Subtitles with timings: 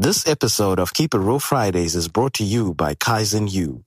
[0.00, 3.82] This episode of Keep It Real Fridays is brought to you by Kaizen U.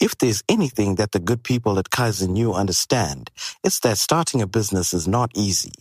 [0.00, 3.32] If there's anything that the good people at Kaizen U understand,
[3.64, 5.72] it's that starting a business is not easy.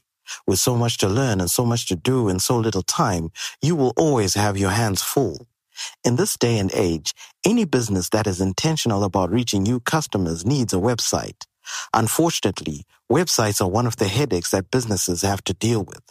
[0.48, 3.30] With so much to learn and so much to do in so little time,
[3.62, 5.48] you will always have your hands full.
[6.04, 7.14] In this day and age,
[7.46, 11.46] any business that is intentional about reaching new customers needs a website.
[11.94, 16.02] Unfortunately, websites are one of the headaches that businesses have to deal with.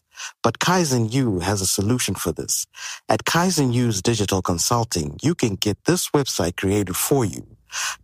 [0.43, 2.67] But Kaizen U has a solution for this.
[3.09, 7.47] At Kaizen U's digital consulting, you can get this website created for you.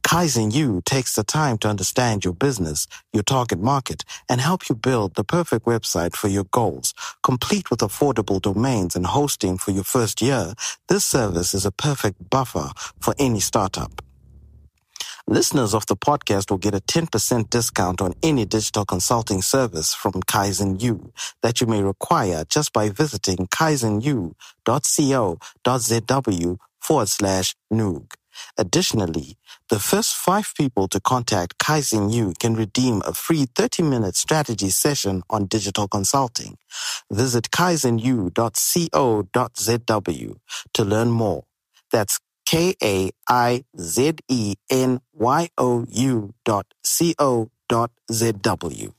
[0.04, 4.74] Kaizen U takes the time to understand your business, your target market, and help you
[4.74, 6.94] build the perfect website for your goals.
[7.22, 10.54] Complete with affordable domains and hosting for your first year,
[10.88, 12.70] this service is a perfect buffer
[13.00, 14.02] for any startup.
[15.28, 20.14] Listeners of the podcast will get a 10% discount on any digital consulting service from
[20.14, 21.12] Kaizen U
[21.42, 24.36] that you may require just by visiting kaizenu.co.zw
[26.80, 28.12] forward slash Noog.
[28.58, 29.36] Additionally,
[29.70, 35.22] the first five people to contact Kaizen U can redeem a free 30-minute strategy session
[35.30, 36.56] on digital consulting.
[37.10, 38.30] Visit kaizenu.co.zw
[40.74, 41.44] to learn more.
[41.90, 42.18] That's
[42.52, 43.64] K-A-I-Z-E-N-Y-O-U
[46.44, 48.92] dot C-O dot Z-W.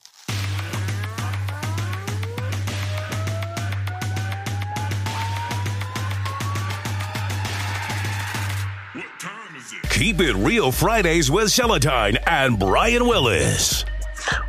[9.91, 13.85] Keep It Real Fridays with Seletine and Brian Willis.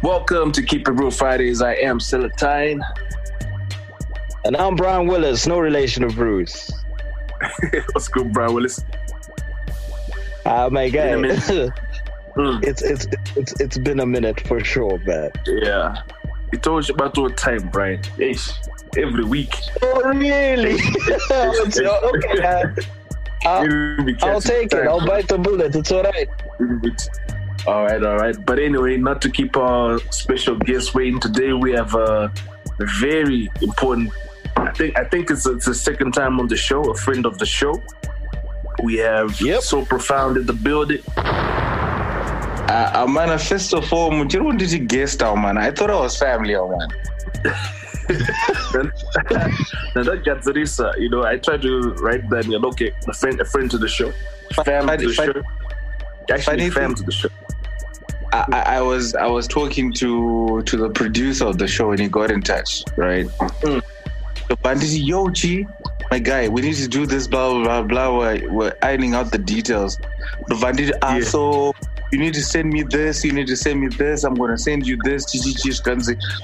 [0.02, 1.60] Welcome to Keep It Real Fridays.
[1.60, 2.80] I am Seletine.
[4.46, 6.72] And I'm Brian Willis, no relation to Bruce.
[7.92, 8.84] What's good, Brian Willis?
[10.46, 11.14] Ah, my guy.
[11.14, 11.72] Been a minute.
[12.36, 12.64] Mm.
[12.64, 15.30] it's it's it's it's been a minute for sure, man.
[15.46, 16.02] Yeah.
[16.62, 18.00] Told you about all time, Brian.
[18.18, 18.50] Ish.
[18.96, 19.54] Every week.
[19.82, 20.74] Oh, really?
[21.30, 22.76] okay, man.
[23.44, 24.86] I'll, I'll take it.
[24.88, 25.76] I'll bite the bullet.
[25.76, 26.28] It's all right.
[27.66, 28.36] All right, all right.
[28.44, 32.32] But anyway, not to keep our special guest waiting today, we have a
[33.00, 34.10] very important.
[34.56, 37.38] I think I think it's it's the second time on the show, a friend of
[37.38, 37.82] the show.
[38.82, 39.62] We have Yep.
[39.62, 41.02] so profound in the building.
[41.16, 45.56] Uh, uh, man, first of all, you don't need to guest out, man.
[45.58, 46.88] I thought I was family, oh, man.
[49.94, 52.46] now that uh, you know, I try to write that.
[52.46, 54.12] You know, okay, a friend, a friend to the show,
[54.64, 55.42] fam Funny- to the show,
[56.30, 57.28] actually fam to the show.
[58.32, 62.00] I, I, I was I was talking to to the producer of the show and
[62.00, 63.26] he got in touch, right?
[63.62, 63.82] Mm.
[64.48, 65.66] The bandit, yo, G,
[66.10, 67.82] my guy, we need to do this, blah blah blah.
[67.82, 68.18] blah.
[68.18, 69.98] We're, we're ironing out the details.
[70.48, 71.24] The bandit, ah, Yeah.
[71.24, 71.74] so
[72.12, 73.24] you need to send me this.
[73.24, 74.24] You need to send me this.
[74.24, 75.24] I'm gonna send you this.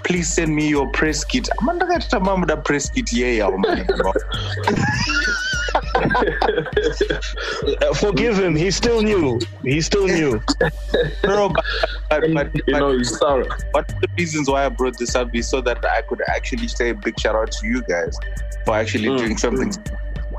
[0.05, 1.49] Please send me your press kit.
[1.61, 3.87] I'm gonna ndakatama muda press kit yeah, man.
[7.95, 8.57] Forgive him.
[8.57, 9.41] He's still new.
[9.63, 10.41] He's still new.
[11.23, 11.65] Bro, but,
[12.09, 13.49] but, but, you know, you start.
[13.73, 16.69] one of the reasons why I brought this up is so that I could actually
[16.69, 18.17] say a big shout out to you guys
[18.65, 19.73] for actually Mm, doing something.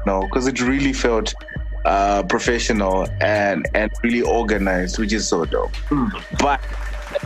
[0.06, 1.34] No, because it really felt
[1.86, 5.74] uh, professional and and really organized, which is so dope.
[5.90, 6.12] Mm.
[6.40, 6.62] But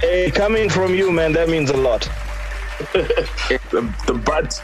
[0.01, 2.09] Hey, coming from you, man, that means a lot.
[3.71, 4.61] The, the butt.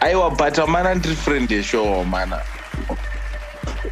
[0.00, 2.32] I was but a man and friend sure, man.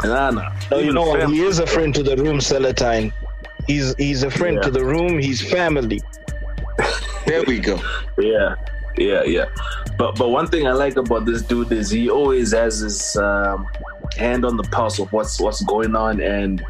[0.05, 0.53] Nah, nah.
[0.71, 1.29] No, you know what?
[1.31, 3.13] He is a friend to the room, Seletine.
[3.67, 4.63] He's he's a friend Yeah.
[4.63, 5.19] to the room.
[5.19, 6.03] He's family.
[7.27, 7.81] There we go.
[8.19, 8.55] Yeah,
[8.99, 9.47] yeah, yeah.
[9.97, 13.67] But but one thing I like about this dude is he always has his um,
[14.17, 16.63] hand on the pulse of what's what's going on, and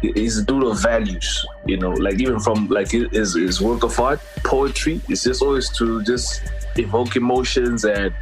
[0.00, 1.44] he's a dude of values.
[1.66, 5.00] You know, like even from like his his work of art, poetry.
[5.08, 6.42] It's just always to just
[6.76, 8.14] evoke emotions and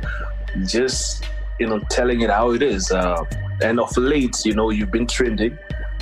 [0.65, 1.25] just
[1.61, 2.91] you know telling it how it is.
[2.91, 3.23] Uh,
[3.63, 5.59] and of late, you know, you've been trending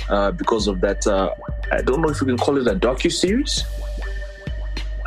[0.09, 1.05] uh, because of that.
[1.07, 1.33] Uh,
[1.71, 3.63] I don't know if you can call it a docu series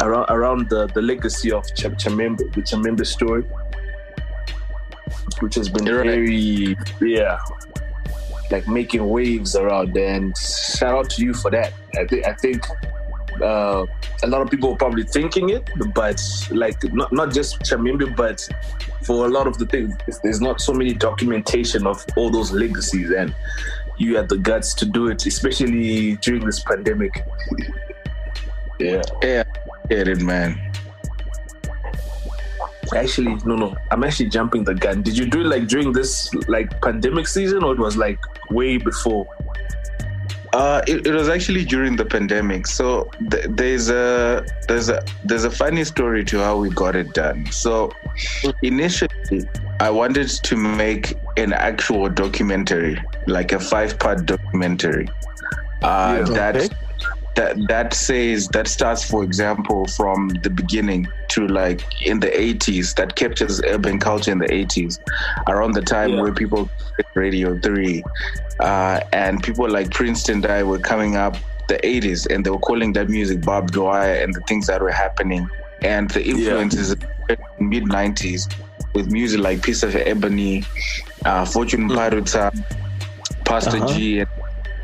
[0.00, 3.42] around around the, the legacy of Ch- Chamhembe, the Chamhembe story,
[5.40, 6.06] which has been You're right.
[6.06, 7.38] very yeah,
[8.50, 9.96] like making waves around.
[9.96, 11.72] And shout out to you for that.
[11.96, 12.66] I think I think
[13.42, 13.86] uh,
[14.22, 16.20] a lot of people are probably thinking it, but
[16.50, 18.46] like not not just Chamhembe, but
[19.02, 23.10] for a lot of the things, there's not so many documentation of all those legacies,
[23.10, 23.34] and
[23.96, 27.24] you had the guts to do it, especially during this pandemic.
[28.78, 29.02] yeah.
[29.22, 29.44] Yeah,
[29.88, 30.72] get it, man.
[32.96, 33.76] Actually, no, no.
[33.90, 35.02] I'm actually jumping the gun.
[35.02, 38.18] Did you do it like during this like pandemic season, or it was like
[38.50, 39.26] way before?
[40.58, 42.66] Uh, it, it was actually during the pandemic.
[42.66, 47.14] So th- there's a there's a there's a funny story to how we got it
[47.14, 47.46] done.
[47.52, 47.92] So
[48.62, 49.46] initially,
[49.78, 55.08] I wanted to make an actual documentary, like a five-part documentary.
[55.82, 56.34] Uh, Yeah.
[56.34, 56.68] that Okay.
[57.38, 61.80] That that says that starts, for example, from the beginning to like
[62.10, 62.94] in the 80s.
[62.94, 64.98] That captures urban culture in the 80s,
[65.48, 66.22] around the time Yeah.
[66.22, 66.68] where people
[67.14, 68.02] Radio Three,
[68.60, 71.36] uh, and people like Princeton Die were coming up
[71.68, 74.90] the 80s, and they were calling that music Bob Dwyer and the things that were
[75.04, 75.46] happening,
[75.82, 78.48] and the influences in mid 90s
[78.94, 80.64] with music like Piece of Ebony,
[81.24, 82.50] uh, Fortune Paruta,
[83.44, 83.92] Pastor Uh-huh.
[83.94, 84.28] G, and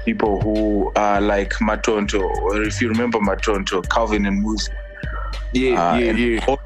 [0.05, 4.69] people who are like Matonto, or if you remember Matonto, Calvin and Moose,
[5.53, 6.57] Yeah, uh, yeah, yeah.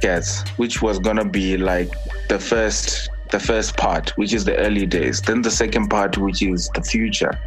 [0.00, 1.90] cats, which was gonna be like
[2.28, 6.40] the first the first part, which is the early days, then the second part, which
[6.40, 7.38] is the future,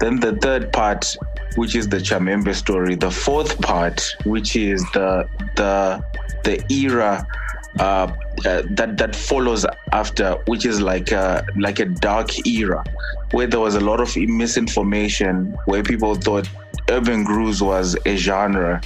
[0.00, 1.16] then the third part,
[1.54, 6.02] which is the Chamhembe story, the fourth part, which is the the
[6.44, 7.26] the era
[7.78, 8.12] uh,
[8.44, 12.84] uh, that that follows after, which is like a like a dark era,
[13.30, 16.48] where there was a lot of misinformation, where people thought
[16.90, 18.80] urban grooves was a genre,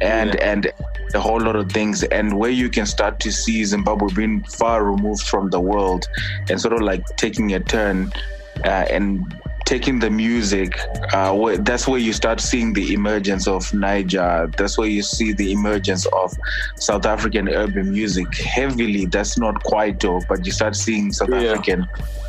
[0.00, 0.72] and and
[1.14, 4.84] a whole lot of things, and where you can start to see Zimbabwe being far
[4.84, 6.08] removed from the world,
[6.50, 8.12] and sort of like taking a turn,
[8.64, 10.78] uh, and taking the music,
[11.12, 14.50] uh, where, that's where you start seeing the emergence of Niger.
[14.56, 16.32] That's where you see the emergence of
[16.76, 19.06] South African urban music heavily.
[19.06, 21.50] That's not quite though, but you start seeing South Yeah.
[21.52, 21.86] African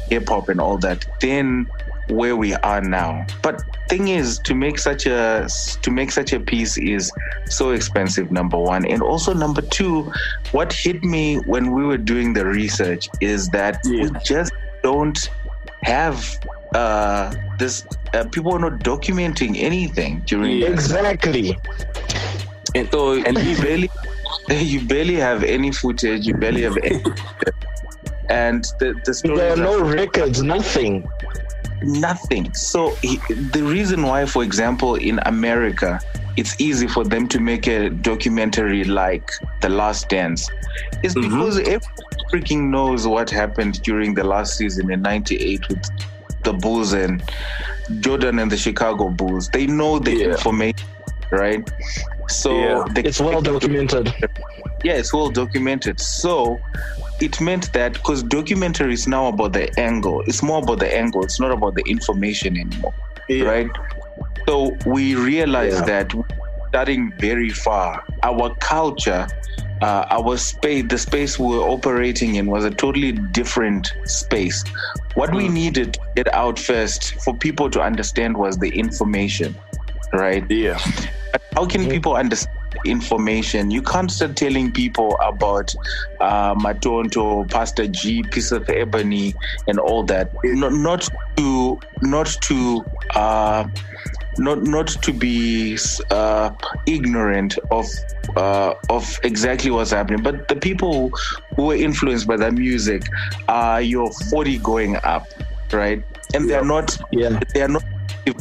[0.10, 1.06] hip hop and all that.
[1.22, 1.68] Then
[2.10, 3.26] where we are now.
[3.44, 5.48] But thing is, to make such a
[5.82, 7.12] to make such a piece is
[7.46, 8.32] so expensive.
[8.32, 10.12] Number one, and also number two,
[10.52, 15.30] what hit me when we were doing the research is that we just don't
[15.84, 16.40] have
[16.76, 20.68] uh this uh, people are not documenting anything during Yeah.
[20.70, 21.58] Exactly.
[22.76, 23.90] And so and you barely
[24.50, 27.04] you barely have any footage you barely have any
[28.30, 31.08] and the, the stories There are are- no records, nothing.
[31.82, 32.54] nothing.
[32.54, 33.18] So he,
[33.54, 36.00] the reason why, for example, in America,
[36.36, 39.32] it's easy for them to make a documentary like
[39.62, 40.50] The Last Dance,
[41.04, 41.22] is Mhm.
[41.24, 41.82] because everyone
[42.32, 45.86] freaking knows what happened during the last season in '98 with
[46.48, 47.22] the Bulls and
[48.00, 49.50] Jordan and the Chicago Bulls.
[49.50, 50.28] They know the Yeah.
[50.34, 50.88] information,
[51.32, 51.64] right?
[52.42, 52.84] So Yeah.
[53.10, 54.06] It's well documented.
[54.88, 56.00] yeah, it's well documented.
[56.00, 56.60] So
[57.28, 61.22] it meant that because documentary is now about the angle, it's more about the angle,
[61.28, 62.94] it's not about the information anymore,
[63.52, 63.70] right?
[64.48, 64.56] So
[64.86, 65.92] we realized Yeah.
[65.94, 66.08] that
[66.70, 68.04] starting very far.
[68.24, 69.24] Our culture,
[69.82, 74.64] uh, our space, the space we were operating in was a totally different space.
[75.16, 75.54] What we Mm.
[75.54, 79.56] needed to get out first for people to understand was the information,
[80.14, 80.44] right?
[80.50, 80.80] yeah,
[81.32, 82.54] But how can people understand
[82.86, 83.72] information?
[83.72, 85.74] You can't start telling people about
[86.20, 89.34] uh, Matonto, Pastor G, Piece of Ebony,
[89.68, 90.32] and all that.
[90.44, 91.08] Not, not
[91.38, 92.86] to, not to,
[93.16, 93.68] uh,
[94.40, 95.78] not not to be
[96.12, 96.52] uh,
[96.86, 97.86] ignorant of
[98.36, 101.12] uh, of exactly what's happening, but the people
[101.56, 103.04] who were influenced by that music
[103.48, 105.28] are your 40 going up,
[105.72, 106.04] right?
[106.34, 107.40] And they're not Yeah.
[107.54, 107.84] they are not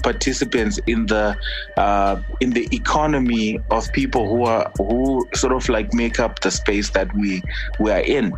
[0.02, 1.36] participants in the
[1.76, 6.50] uh, in the economy of people who are who sort of like make up the
[6.50, 7.40] space that we
[7.78, 8.32] we are in.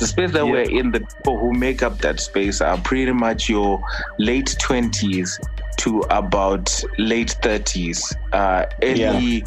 [0.00, 0.52] The space that Yeah.
[0.52, 3.80] we're in, the people who make up that space are pretty much your
[4.18, 5.38] late twenties
[5.78, 9.44] to about late thirties, uh, early.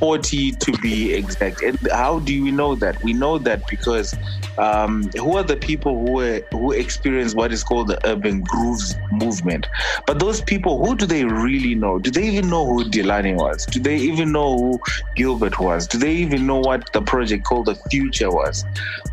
[0.00, 1.62] 40 to be exact.
[1.62, 3.02] And how do we know that?
[3.04, 4.14] We know that because
[4.56, 8.96] um, who are the people who are, who experience what is called the urban grooves
[9.12, 9.66] movement?
[10.06, 11.98] But those people, who do they really know?
[11.98, 13.66] Do they even know who Delani was?
[13.66, 14.80] Do they even know who
[15.16, 15.86] Gilbert was?
[15.86, 18.64] Do they even know what the project called the Future was,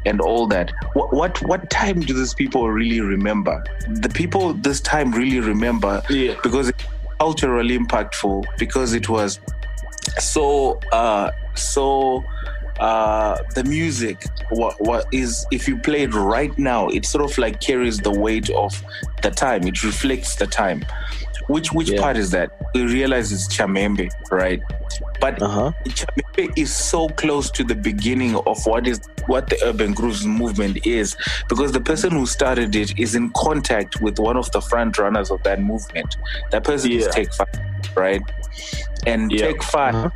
[0.05, 0.71] and all that?
[0.93, 3.61] What what what time do these people really remember?
[3.89, 6.83] The people this time really remember yeah, because it's
[7.19, 9.39] culturally impactful because it was
[10.19, 12.23] so uh so
[12.79, 17.37] uh the music what what is if you play it right now it sort of
[17.37, 18.83] like carries the weight of
[19.23, 20.85] the time it reflects the time
[21.47, 22.01] which which Yeah.
[22.01, 24.61] part is that we realize it's chamhembe right
[25.19, 25.71] but Uh huh.
[25.87, 30.85] Chamhembe is so close to the beginning of what is what the urban grooves movement
[30.85, 31.15] is
[31.49, 35.31] because the person who started it is in contact with one of the front runners
[35.31, 36.15] of that movement.
[36.51, 37.47] That person is Take Five,
[37.95, 38.21] right?
[39.05, 39.47] And Yeah.
[39.47, 40.09] Take 5 Uh-huh.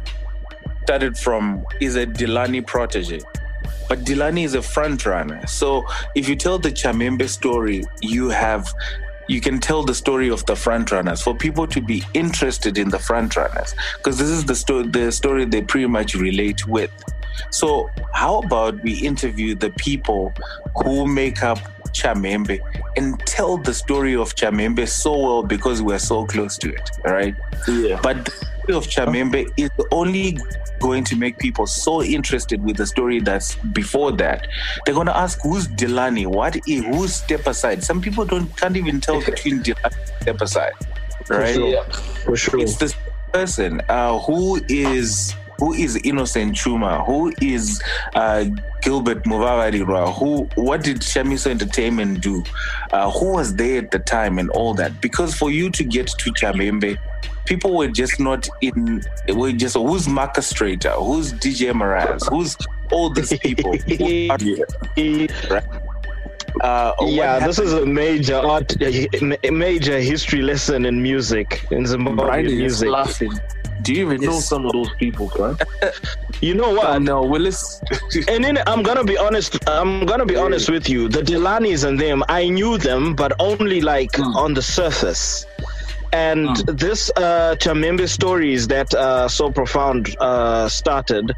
[0.83, 3.19] started from is a Delani protege.
[3.87, 5.45] But Delani is a front runner.
[5.47, 8.73] So if you tell the Chamhembe story, you have
[9.27, 12.89] you can tell the story of the front runners for people to be interested in
[12.89, 16.91] the front runners because this is the story the story they pretty much relate with
[17.49, 20.33] So how about we interview the people
[20.83, 21.59] who make up
[21.93, 22.59] Chamhembe
[22.97, 27.35] and tell the story of Chamhembe so well because we're so close to it, right?
[27.67, 27.99] Yeah.
[28.01, 30.37] But the story of Chamhembe is only
[30.79, 34.47] going to make people so interested with the story that's before that.
[34.85, 36.25] They're going to ask, who's Delani?
[36.25, 37.83] What is, who's Step Aside?
[37.83, 40.73] Some people don't can't even tell between Delani and Step Aside,
[41.29, 41.55] right?
[41.55, 41.83] For Yeah.
[42.25, 42.59] For sure.
[42.59, 42.95] It's this
[43.31, 47.79] person uh, who is who is Innocent Chuma, who is
[48.15, 48.45] uh,
[48.81, 52.43] Gilbert Muvavarira, who what did Shamiso Entertainment do,
[52.91, 54.99] uh, who was there at the time, and all that.
[55.01, 56.97] Because for you to get to Chamhembe,
[57.45, 59.03] people were just not in.
[59.29, 62.57] Were just who's Marcus Strater, who's DJ Maraz, who's
[62.91, 63.77] all these people.
[63.77, 65.63] Who are- right?
[66.61, 71.85] Uh, yeah, this is a major art, a major history lesson in music in Brian
[71.85, 72.89] Zimbabwean music.
[72.89, 73.31] laughing.
[73.81, 75.55] Do you even know some of those people, bro?
[76.41, 76.87] You know what?
[76.87, 77.79] Uh, no, Willis.
[78.27, 79.57] And then I'm gonna be honest.
[79.69, 81.07] I'm gonna be honest with you.
[81.07, 85.45] The Delanis and them, I knew them, but only like on the surface.
[86.13, 91.31] And this uh, Chamhembe stories that uh, so profound uh, started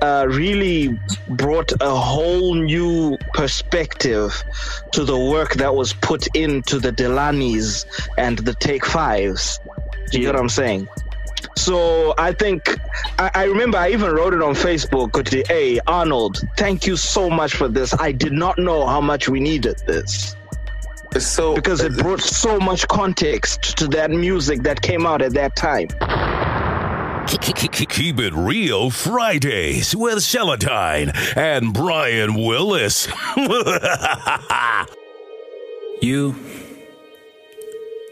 [0.00, 4.42] uh, really brought a whole new perspective
[4.92, 7.84] to the work that was put into the Delanis
[8.16, 9.60] and the Take Fives.
[10.10, 10.88] Do you get what I'm saying?
[11.56, 12.78] So I think
[13.18, 15.10] I, I remember I even wrote it on Facebook.
[15.10, 17.94] Kuti, Hey Arnold, thank you so much for this.
[17.98, 20.36] I did not know how much we needed this
[21.18, 25.56] so because it brought so much context to that music that came out at that
[25.56, 25.88] time.
[27.28, 33.08] Keep it real Fridays with Seletine and Brian Willis.
[36.00, 36.36] You.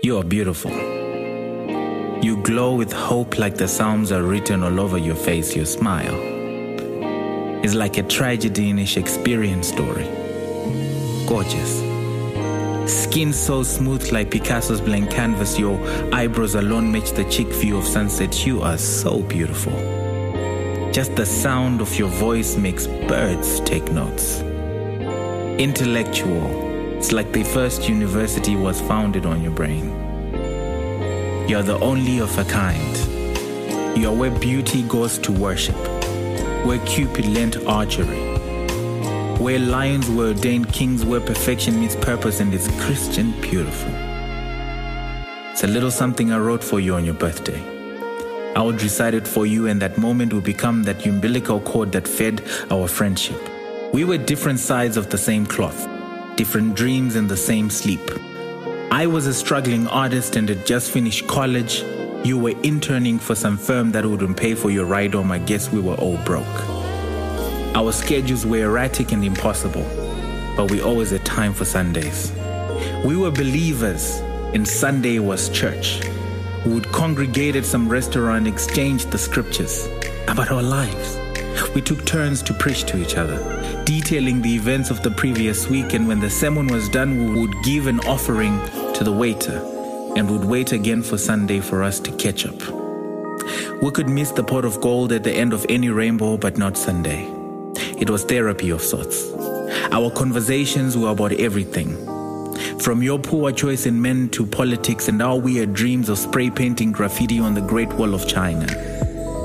[0.03, 0.73] You are beautiful.
[2.23, 6.15] You glow with hope like the Psalms are written all over your face, your smile.
[7.63, 10.07] It's like a tragedy in a Shakespearean story.
[11.27, 11.81] Gorgeous.
[12.91, 15.79] Skin so smooth like Picasso's blank canvas, your
[16.15, 18.47] eyebrows alone match the cheek view of sunset.
[18.47, 19.73] You are so beautiful.
[20.93, 24.41] Just the sound of your voice makes birds take notes.
[25.61, 26.97] Intellectual.
[26.97, 30.06] It's like the first university was founded on your brain.
[31.49, 33.97] You're the only of a kind.
[33.97, 35.77] You're where beauty goes to worship,
[36.67, 38.19] where Cupid learned archery,
[39.39, 43.93] where lions were ordained kings, where perfection meets purpose and is Christian beautiful.
[45.53, 47.63] It's a little something I wrote for you on your birthday.
[48.57, 52.09] I would recite it for you, and that moment would become that umbilical cord that
[52.09, 53.41] fed our friendship.
[53.95, 55.89] We were different sides of the same cloth,
[56.35, 58.01] different dreams in the same sleep.
[58.97, 61.85] I was a struggling artist and had just finished college.
[62.25, 65.31] You were interning for some firm that wouldn't pay for your ride home.
[65.31, 66.47] I guess we were all broke.
[67.77, 69.85] Our schedules were erratic and impossible,
[70.57, 72.33] but we always had time for Sundays.
[73.05, 74.17] We were believers,
[74.55, 76.01] and Sunday was church.
[76.65, 79.91] We would congregate at some restaurant, exchange the scriptures
[80.27, 81.19] about our lives.
[81.75, 83.37] We took turns to preach to each other,
[83.85, 87.63] detailing the events of the previous week, and when the sermon was done, we would
[87.63, 88.59] give an offering
[88.97, 89.59] to the waiter
[90.17, 92.59] and would wait again for Sunday for us to catch up.
[93.83, 96.79] We could miss the pot of gold at the end of any rainbow, but not
[96.79, 97.31] Sunday.
[97.99, 99.31] It was therapy of sorts.
[99.93, 101.95] Our conversations were about everything.
[102.79, 106.91] From your poor choice in men to politics and our weird dreams of spray painting
[106.91, 108.67] graffiti on the Great Wall of China.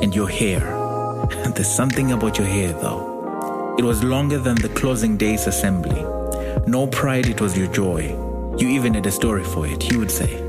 [0.01, 0.62] And your hair.
[1.55, 3.75] There's something about your hair, though.
[3.77, 6.03] It was longer than the closing day's assembly.
[6.67, 8.30] No pride, it was your joy.
[8.62, 10.39] You even had a story for it, you would say.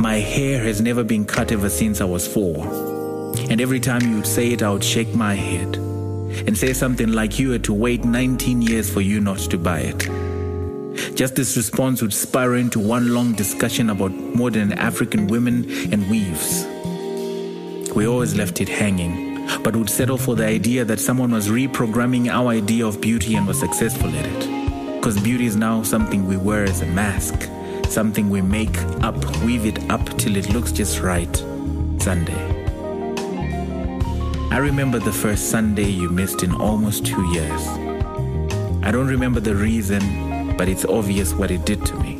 [0.00, 2.66] My hair has never been cut ever since I was four.
[3.48, 7.12] And every time you would say it, I would shake my head and say something
[7.12, 11.14] like you had to wait 19 years for you not to buy it.
[11.14, 16.66] Just this response would spiral into one long discussion about modern African women and weaves.
[17.94, 22.28] We always left it hanging, but would settle for the idea that someone was reprogramming
[22.28, 24.57] our idea of beauty and was successful at it.
[24.98, 27.48] Because beauty is now something we wear as a mask,
[27.88, 31.34] something we make up, weave it up till it looks just right.
[31.98, 32.44] Sunday.
[34.50, 37.68] I remember the first Sunday you missed in almost two years.
[38.82, 42.16] I don't remember the reason, but it's obvious what it did to me.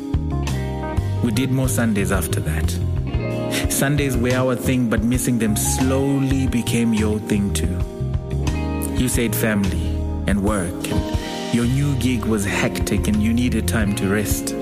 [1.24, 3.72] We did more Sundays after that.
[3.72, 7.76] Sundays were our thing, but missing them slowly became your thing too.
[8.96, 9.88] You said family
[10.28, 11.17] and work, and
[11.52, 14.54] your new gig was hectic and you needed time to rest.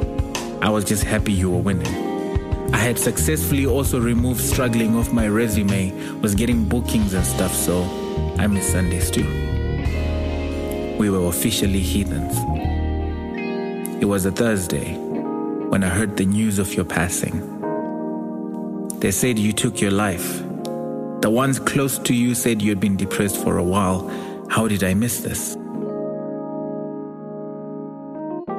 [0.63, 2.73] I was just happy you were winning.
[2.73, 7.83] I had successfully also removed struggling off my resume, was getting bookings and stuff, so
[8.39, 9.27] I miss Sundays too.
[10.99, 12.37] we were officially heathens.
[14.01, 17.43] It was a Thursday when I heard the news of your passing.
[19.01, 20.39] They said you took your life.
[21.21, 24.09] The ones close to you said you'd been depressed for a while.
[24.49, 25.57] How did I miss this?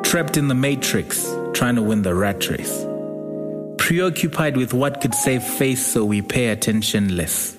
[0.07, 2.85] Trapped in the matrix, trying to win the rat race.
[3.77, 7.57] Preoccupied with what could save face, so we pay attention less.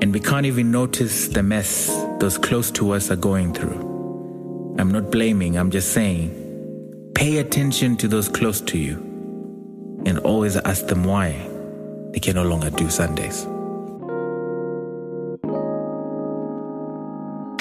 [0.00, 1.88] And we can't even notice the mess
[2.20, 4.76] those close to us are going through.
[4.78, 6.44] I'm not blaming, I'm just saying
[7.16, 8.94] pay attention to those close to you
[10.06, 11.32] and always ask them why
[12.12, 13.44] they can no longer do Sundays.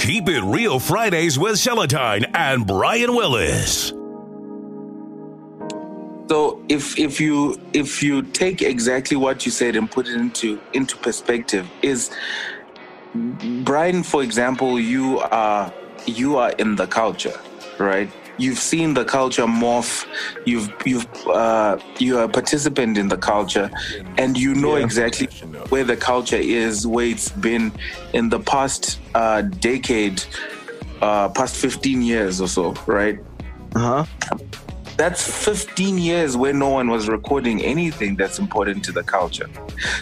[0.07, 3.89] Keep It Real Fridays with Seletine and Brian Willis.
[6.29, 10.61] So if if you if you take exactly what you said and put it into
[10.71, 12.09] into perspective, is
[13.65, 15.73] Brian, for example, you are
[16.05, 17.37] you are in the culture,
[17.77, 18.09] right?
[18.37, 20.05] You've seen the culture morph.
[20.45, 23.69] You've you've uh, you are a participant in the culture,
[24.17, 24.83] and you know Yeah.
[24.85, 25.27] exactly
[25.69, 27.71] where the culture is, where it's been
[28.13, 30.23] in the past uh, decade,
[31.01, 33.17] uh, past fifteen years or so, right?
[33.75, 34.35] Uh huh.
[34.97, 39.47] that's 15 years where no one was recording anything that's important to the culture.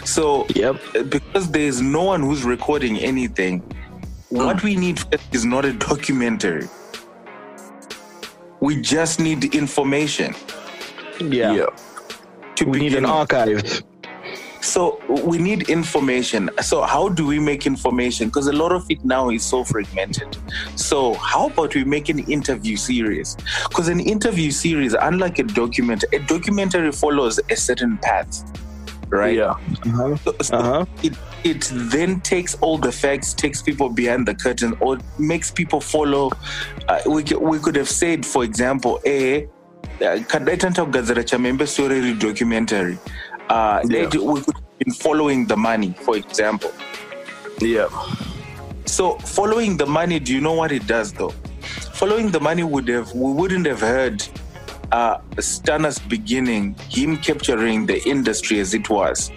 [0.06, 0.76] So, Yep.
[1.10, 3.60] because there's no one who's recording anything,
[4.30, 4.98] what we need
[5.32, 6.66] is not a documentary.
[8.60, 10.34] We just need information.
[11.20, 11.52] Yeah.
[11.52, 11.66] yeah.
[12.56, 13.82] To We need an archive.
[14.60, 16.50] So we need information.
[16.60, 18.28] So how do we make information?
[18.28, 20.36] Because a lot of it now is so fragmented.
[20.74, 23.36] So how about we make an interview series?
[23.68, 28.42] Because an interview series, unlike a document, a documentary follows a certain path,
[29.08, 29.34] right?
[29.36, 29.50] Yeah.
[29.50, 30.16] Uh-huh.
[30.16, 30.84] So, so Uh-huh.
[31.02, 35.80] it it then takes all the facts, takes people behind the curtain, or makes people
[35.80, 36.30] follow.
[36.88, 39.46] Uh, we we could have said, for example, a
[40.00, 42.98] kadaitanta kugadzira chamhembe story documentary.
[43.48, 44.00] Uh, Yeah.
[44.02, 46.72] it- we could have been following the money, for example.
[47.60, 47.88] Yeah.
[48.84, 51.32] So following the money, do you know what it does though?
[51.94, 54.22] Following the money would have we wouldn't have heard
[54.92, 59.30] uh Stunner's beginning, him capturing the industry as it was.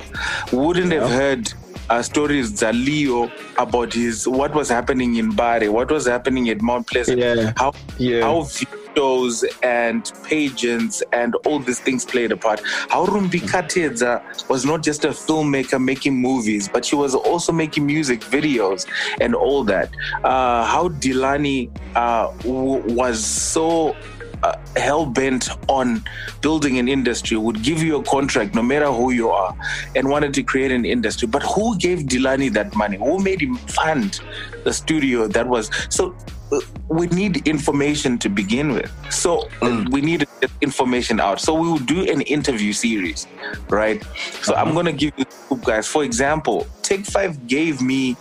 [0.51, 1.51] Wouldn't have heard
[1.89, 6.88] uh, stories Zalio about his what was happening in Mbare, what was happening at Mount
[6.88, 7.53] Pleasant, Yeah.
[7.57, 8.21] how Yeah.
[8.21, 12.62] how videos and pageants and all these things played a part.
[12.89, 17.85] How Rumbi Katedza was not just a filmmaker making movies, but she was also making
[17.88, 18.85] music videos
[19.19, 19.89] and all that.
[20.23, 23.95] Uh, how Delani uh, w- was so
[24.43, 26.04] uh, hell bent on
[26.41, 29.56] building an industry, would give you a contract no matter who you are,
[29.95, 31.28] and wanted to create an industry.
[31.28, 32.97] But who gave Delani that money?
[32.97, 34.19] Who made him fund
[34.63, 36.15] the studio that was so?
[36.52, 38.89] uh, We need information to begin with.
[39.13, 40.25] So uh, we need
[40.62, 41.39] information out.
[41.39, 43.28] So we will do an interview series,
[43.69, 44.04] right?
[44.41, 45.25] So I'm gonna give you
[45.63, 45.86] guys.
[45.88, 48.17] For example, Take Five gave me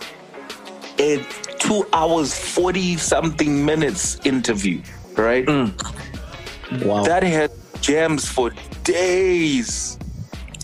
[0.99, 1.25] a
[1.57, 4.81] two hours forty something minutes interview,
[5.19, 5.45] right?
[5.45, 6.85] Mm.
[6.85, 7.03] Wow.
[7.03, 7.51] that had
[7.81, 8.51] jams for
[8.83, 9.97] days.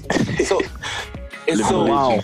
[0.45, 0.61] So,
[1.47, 2.19] and so Wow.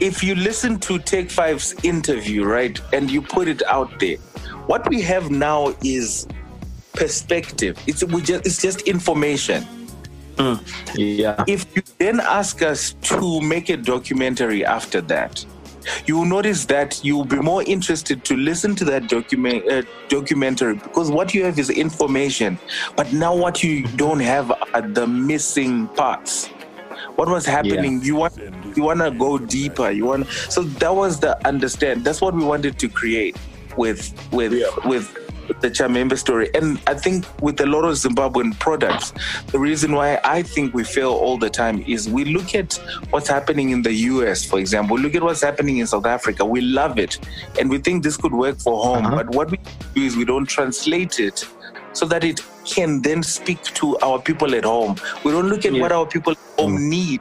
[0.00, 4.16] if you listen to Take Five's interview, right, and you put it out there,
[4.66, 6.26] what we have now is
[6.94, 7.78] perspective.
[7.86, 9.64] It's we just it's just information.
[10.36, 10.58] Mm.
[10.96, 11.44] Yeah.
[11.46, 15.44] If you then ask us to make a documentary after that,
[16.06, 19.82] you will notice that you will be more interested to listen to that document uh,
[20.08, 22.58] documentary because what you have is information,
[22.96, 26.48] but now what you don't have are the missing parts.
[27.16, 28.02] What was happening?
[28.02, 28.36] You want
[28.76, 29.90] you want to go deeper.
[29.90, 32.04] You want so that was the understand.
[32.04, 33.36] That's what we wanted to create
[33.76, 34.52] with with
[34.84, 35.27] with
[35.60, 36.50] the Chamhembe story.
[36.54, 39.12] And I think with a lot of Zimbabwean products,
[39.48, 42.74] the reason why I think we fail all the time is we look at
[43.10, 46.44] what's happening in the US, for example, we look at what's happening in South Africa.
[46.44, 47.18] We love it
[47.58, 49.06] and we think this could work for home.
[49.06, 49.16] Uh-huh.
[49.16, 49.58] But what we
[49.94, 51.44] do is we don't translate it
[51.92, 54.96] so that it can then speak to our people at home.
[55.24, 55.80] We don't look at Yeah.
[55.82, 57.20] what our people at home need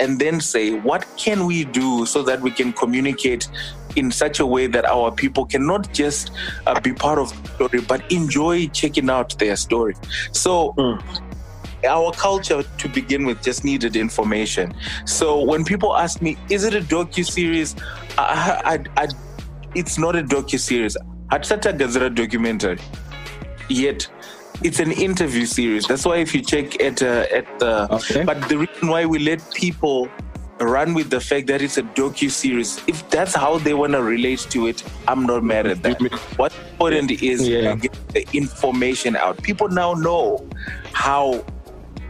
[0.00, 3.48] and then say, what can we do so that we can communicate
[3.96, 6.30] in such a way that our people can not just
[6.66, 9.94] uh, be part of the story, but enjoy checking out their story.
[10.32, 10.74] So,
[11.88, 14.74] our culture to begin with just needed information.
[15.04, 17.74] So, when people ask me, is it a docu series?
[19.74, 20.96] It's not a docu series.
[21.30, 22.78] Hatsata Gazara documentary.
[23.68, 24.08] Yet,
[24.62, 25.86] it's an interview series.
[25.86, 28.24] That's why if you check at uh, at the Okay.
[28.24, 30.08] but the reason why we let people
[30.60, 32.80] run with the fact that it's a docu series.
[32.86, 36.00] If that's how they want to relate to it, I'm not mad at that.
[36.36, 37.74] What's important is Yeah.
[37.74, 39.42] get the information out.
[39.42, 40.46] People now know
[40.92, 41.44] how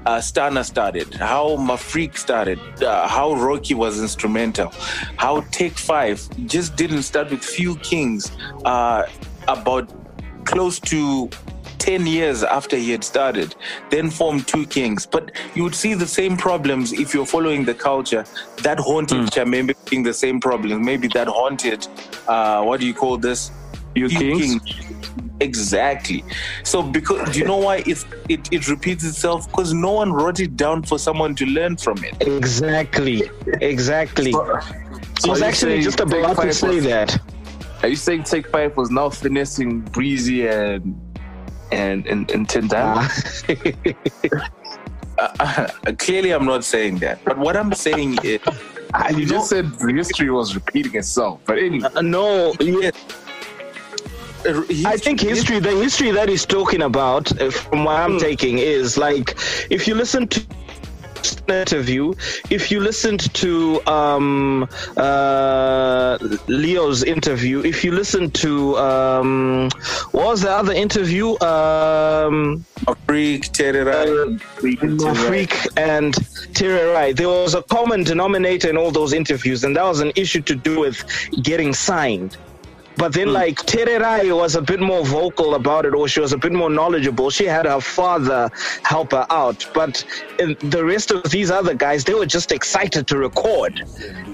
[0.07, 4.71] uh, Stana started, how Mafreak started, uh, how Rocky was instrumental,
[5.17, 8.31] how Take Five just didn't start with few kings.
[8.67, 9.05] Uh,
[9.49, 9.91] about
[10.45, 11.29] close to
[11.85, 13.55] 10 years after he had started,
[13.91, 15.05] then formed Two Kings.
[15.05, 18.25] But you would see the same problems if you're following the culture
[18.63, 19.25] that haunted Hmm.
[19.27, 20.83] Chamhembe being the same problem.
[20.83, 21.87] Maybe that haunted,
[22.27, 23.51] uh, what do you call this?
[23.95, 24.63] You Few Kings?
[25.41, 26.25] Exactly.
[26.63, 29.47] So, because do you know why it's, it, it repeats itself?
[29.51, 32.15] Because no one wrote it down for someone to learn from it.
[32.27, 33.31] Exactly.
[33.61, 34.33] Exactly.
[34.33, 34.41] So
[35.27, 37.19] I was actually just Take about to say was- that.
[37.83, 40.99] Are you saying Take Five was now finessing Breezy and
[41.73, 43.95] and and, and Tendai?
[45.17, 47.25] Uh, clearly, I'm not saying that.
[47.25, 48.41] But what I'm saying is,
[48.95, 51.41] Ah, you just said the history was repeating itself.
[51.47, 52.95] But anyway, Uh, no, yes.
[54.45, 58.59] Uh, I think history, the history that he's talking about, uh, from what I'm taking,
[58.59, 59.37] is like
[59.71, 60.41] if you listen to
[61.49, 62.13] interview
[62.51, 69.69] if you listened to um uh leo's interview if you listened to um
[70.13, 72.65] what was the other interview um
[73.07, 76.15] Freak, Terror, Freak and
[76.53, 77.17] Tererai.
[77.17, 80.55] There was a common denominator in all those interviews, and that was an issue to
[80.55, 81.03] do with
[81.43, 82.37] getting signed.
[82.97, 83.35] But then, hmm.
[83.35, 86.71] like Tererai was a bit more vocal about it, or she was a bit more
[86.71, 87.31] knowledgeable.
[87.31, 88.51] She had her father
[88.83, 89.67] help her out.
[89.75, 90.05] But
[90.39, 93.81] in the rest of these other guys, they were just excited to record.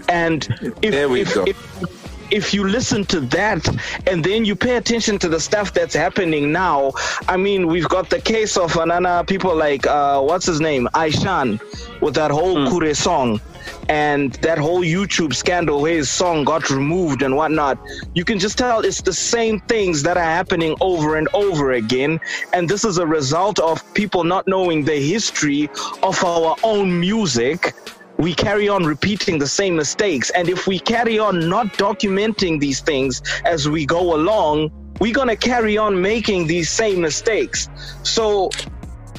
[0.09, 0.47] And
[0.83, 1.45] if, There we if, go.
[1.47, 2.00] if
[2.31, 3.67] if you listen to that
[4.07, 6.93] and then you pay attention to the stuff that's happening now,
[7.29, 11.61] I mean, we've got the case of Anana people like uh, what's his name, Aishan,
[12.01, 13.41] with that whole Kure song.
[13.89, 17.79] And that whole YouTube scandal where his song got removed and whatnot,
[18.15, 22.21] you can just tell it's the same things that are happening over and over again.
[22.53, 25.69] And this is a result of people not knowing the history
[26.03, 27.75] of our own music
[28.21, 30.31] we carry on repeating the same mistakes.
[30.31, 35.37] And if we carry on not documenting these things as we go along, we're gonna
[35.37, 37.71] carry on making these same mistakes.
[38.03, 38.51] So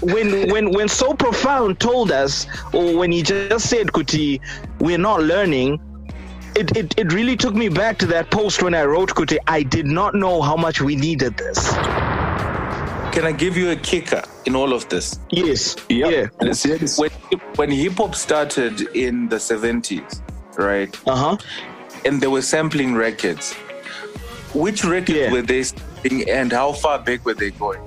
[0.01, 4.39] when when when so profound told us, or when he just said, Kuti,
[4.79, 5.79] we're not learning.
[6.53, 9.37] It, it, it really took me back to that post when I wrote Kuti.
[9.47, 11.69] I did not know how much we needed this.
[13.13, 15.19] Can I give you a kicker in all of this?
[15.31, 15.75] Yes.
[15.89, 16.25] yeah, Yeah.
[16.41, 16.97] let's.
[16.97, 17.09] When,
[17.55, 20.21] when hip hop started in the 70s,
[20.57, 21.37] right, Uh huh.
[22.05, 23.53] and they were sampling records,
[24.53, 25.31] which records Yeah.
[25.31, 27.81] were they sampling and how far back were they going?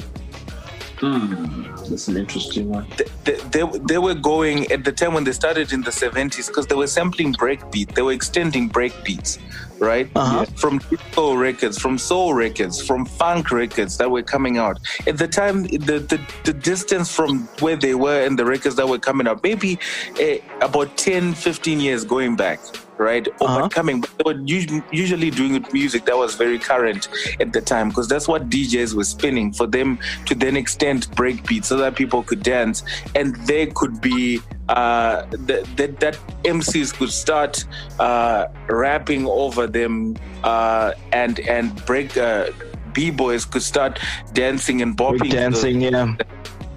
[0.99, 1.63] Hmm.
[1.91, 2.87] That's an interesting one.
[3.25, 6.67] they, they, they were going at the time when they started in the 70s because
[6.67, 9.39] they were sampling breakbeat they were extending breakbeats
[9.85, 10.09] right?
[10.17, 10.45] Uh-huh.
[10.57, 14.79] from disco records from soul records from funk records that were coming out.
[15.07, 18.89] At the time the, the, the distance from where they were and the records that
[18.89, 19.79] were coming out maybe
[20.19, 22.61] eh, about 10 15 years going back
[22.99, 23.61] right Uh-huh.
[23.63, 27.09] but coming but they were usually, usually doing it music that was very current
[27.41, 31.65] at the time because that's what djs were spinning for them to then extend breakbeats
[31.67, 32.83] so that people could dance
[33.15, 37.65] and they could be uh that that, that mcs could start
[37.99, 42.47] uh rapping over them uh and and break uh
[42.93, 43.99] b-boys could start
[44.35, 46.15] dancing and bopping the- Dancing, yeah.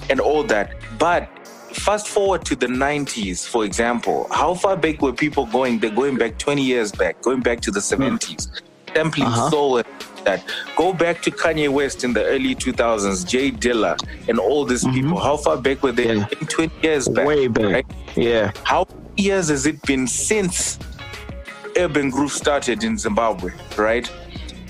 [0.10, 0.72] and all that.
[0.98, 1.30] But
[1.80, 5.80] fast forward to the 90s, for example, how far back were people going?
[5.80, 8.50] They're going back 20 years back, going back to the 70s,
[8.94, 9.50] sampling Uh-huh.
[9.50, 9.88] soul and
[10.24, 10.44] that.
[10.76, 13.96] Go back to Kanye West in the early 2000s, J Dilla,
[14.28, 15.20] and all these people.
[15.20, 16.16] How far back were they?
[16.16, 16.26] Yeah.
[16.50, 17.26] 20 years back.
[17.28, 17.66] Way back.
[17.74, 17.86] right?
[18.16, 18.52] Yeah.
[18.64, 20.80] How many years has it been since
[21.78, 24.12] urban groove started in Zimbabwe, right?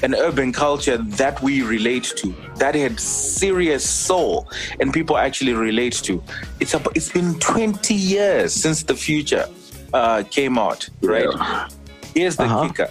[0.04, 4.48] An urban culture that we relate to, that had serious soul,
[4.80, 6.22] and people actually relate to.
[6.60, 9.48] It's about, it's been 20 years since the future
[9.94, 11.28] uh, came out, right?
[12.14, 12.68] Here's the Uh-huh.
[12.68, 12.90] kicker.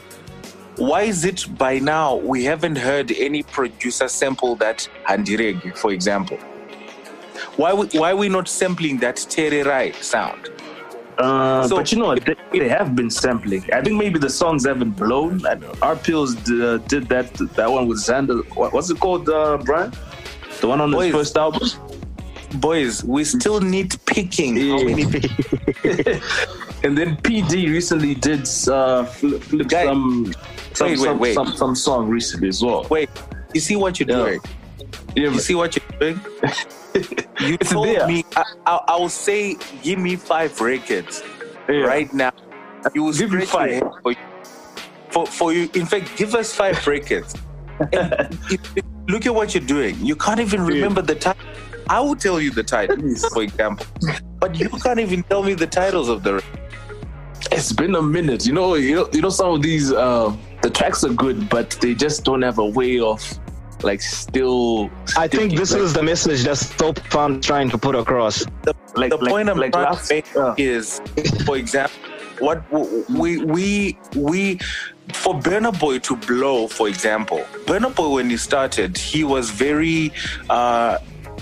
[0.76, 6.38] Why is it by now we haven't heard any producer sample that Handireg, for example?
[7.56, 10.50] Why we, why are we not sampling that Tererai sound?
[11.18, 12.24] Uh, So- but you know what?
[12.24, 13.64] They, they have been sampling.
[13.72, 15.44] I think maybe the songs haven't blown.
[15.46, 18.44] And Our Pills did, uh, did that that one with Xander.
[18.54, 19.92] What, what's it called, uh, Brian?
[20.60, 21.12] The one on his Boys.
[21.12, 21.68] first album.
[22.54, 24.56] Boys, we still need picking.
[24.56, 25.02] How many
[26.84, 30.32] And then PD recently did uh, flip, flip Guy- some
[30.74, 31.34] some, Wait, wait, some, wait.
[31.34, 32.86] some some song recently as well.
[32.90, 33.08] Wait,
[33.54, 34.16] you see what you're Yeah.
[34.24, 34.40] doing?
[35.16, 36.20] Yeah, You see what you're doing?
[37.40, 38.06] You told there.
[38.06, 41.22] me I, I, I'll say, give me five records
[41.68, 41.80] yeah.
[41.80, 42.32] right now
[42.94, 43.82] you will Give me five.
[44.02, 44.14] for,
[45.10, 45.68] for for you.
[45.74, 47.34] In fact, give us five records.
[49.08, 49.96] Look at what you're doing.
[50.04, 51.42] You can't even remember the title.
[51.88, 53.86] I will tell you the titles, for example,
[54.40, 56.42] but you can't even tell me the titles of the.
[57.52, 58.44] It's been a minute.
[58.46, 59.28] You know, you know, you know.
[59.28, 62.98] Some of these, uh, the tracks are good, but they just don't have a way
[62.98, 63.22] of,
[63.82, 64.90] like, still.
[65.16, 68.44] I think this like, is the message that Soap Farm trying to put across.
[68.94, 71.00] like, the like, point I'm like trying last, to make uh, is,
[71.44, 71.96] for example,
[72.38, 72.62] what
[73.10, 74.58] we we we
[75.12, 80.12] for Burna Boy to blow, for example, Burna Boy when he started, he was very
[80.50, 80.98] uh,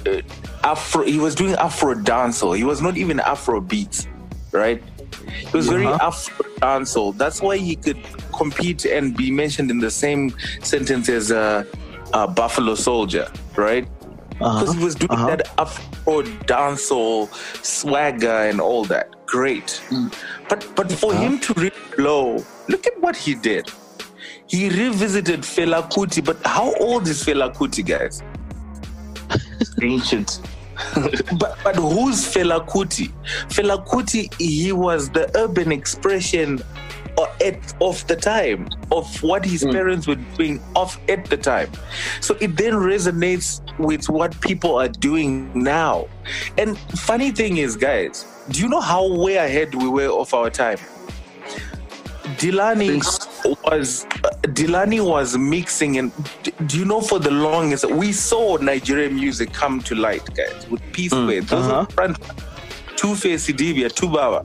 [0.07, 0.21] uh,
[0.63, 1.05] Afro.
[1.05, 2.57] He was doing Afro dancehall.
[2.57, 4.07] He was not even Afro beats,
[4.53, 4.83] right?
[5.27, 6.09] He was very Uh-huh.
[6.09, 7.17] Afro dancehall.
[7.17, 7.99] That's why he could
[8.37, 11.65] compete and be mentioned in the same sentence as uh,
[12.15, 13.87] uh, Buffalo Souljah, right?
[14.39, 14.73] because Uh-huh.
[14.79, 15.37] he was doing uh-huh.
[15.37, 17.29] that Afro dancehall
[17.65, 19.07] swagger and all that.
[19.27, 19.81] Great,
[20.49, 21.23] but but for Uh-huh.
[21.23, 23.71] him to really blow, look at what he did.
[24.47, 28.23] He revisited Fela Kuti, but how old is Fela Kuti, guys?
[29.83, 30.41] ancient.
[31.39, 33.07] But but who's Fela Kuti?
[33.49, 36.65] Fela Kuti, he was the urban expression o-
[37.41, 41.71] at, of the time of what his parents were doing off at the time.
[42.21, 46.09] So it then resonates with what people are doing now.
[46.59, 50.51] And funny thing is, guys, do you know how way ahead we were of our
[50.51, 50.79] time?
[52.39, 52.97] Delani
[53.65, 56.11] was uh, Delani was mixing and
[56.43, 60.69] d- do you know for the longest we saw Nigerian music come to light, guys,
[60.69, 61.43] with P Square.
[61.43, 61.85] Those uh-huh.
[61.87, 62.19] front
[62.97, 64.45] Two Face Idibia, 2Baba.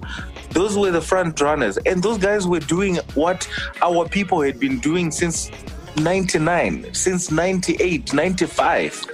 [0.51, 1.77] Those were the front runners.
[1.85, 3.47] And those guys were doing what
[3.81, 5.51] our people had been doing since
[5.97, 9.05] 99, since 98, 95.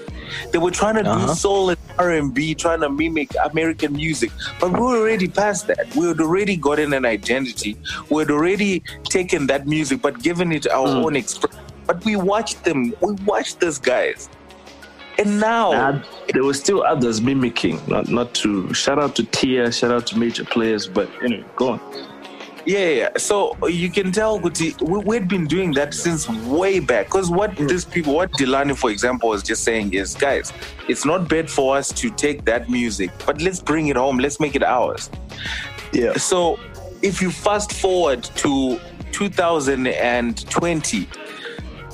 [0.51, 1.27] They were trying to Uh-huh.
[1.27, 4.31] do soul and R&B, trying to mimic American music.
[4.59, 5.93] But we were already past that.
[5.95, 7.77] We had already gotten an identity.
[8.09, 11.59] We had already taken that music, but given it our own expression.
[11.85, 12.93] But we watched them.
[13.01, 14.27] We watched those guys.
[15.17, 15.71] And now...
[15.73, 17.81] And there were still others mimicking.
[17.87, 21.69] Not not to shout out to Tia, shout out to major players, but anyway, go
[21.73, 21.79] on.
[22.65, 23.09] Yeah, yeah.
[23.17, 27.05] So you can tell Kuti, we, we'd been doing that since way back.
[27.07, 27.67] Because what hmm.
[27.67, 30.51] these people, what Delani, for example, was just saying is, guys,
[30.87, 34.17] it's not bad for us to take that music, but let's bring it home.
[34.17, 35.09] Let's make it ours.
[35.93, 36.17] Yeah.
[36.17, 36.59] So
[37.01, 38.79] if you fast forward to
[39.11, 41.05] 2020,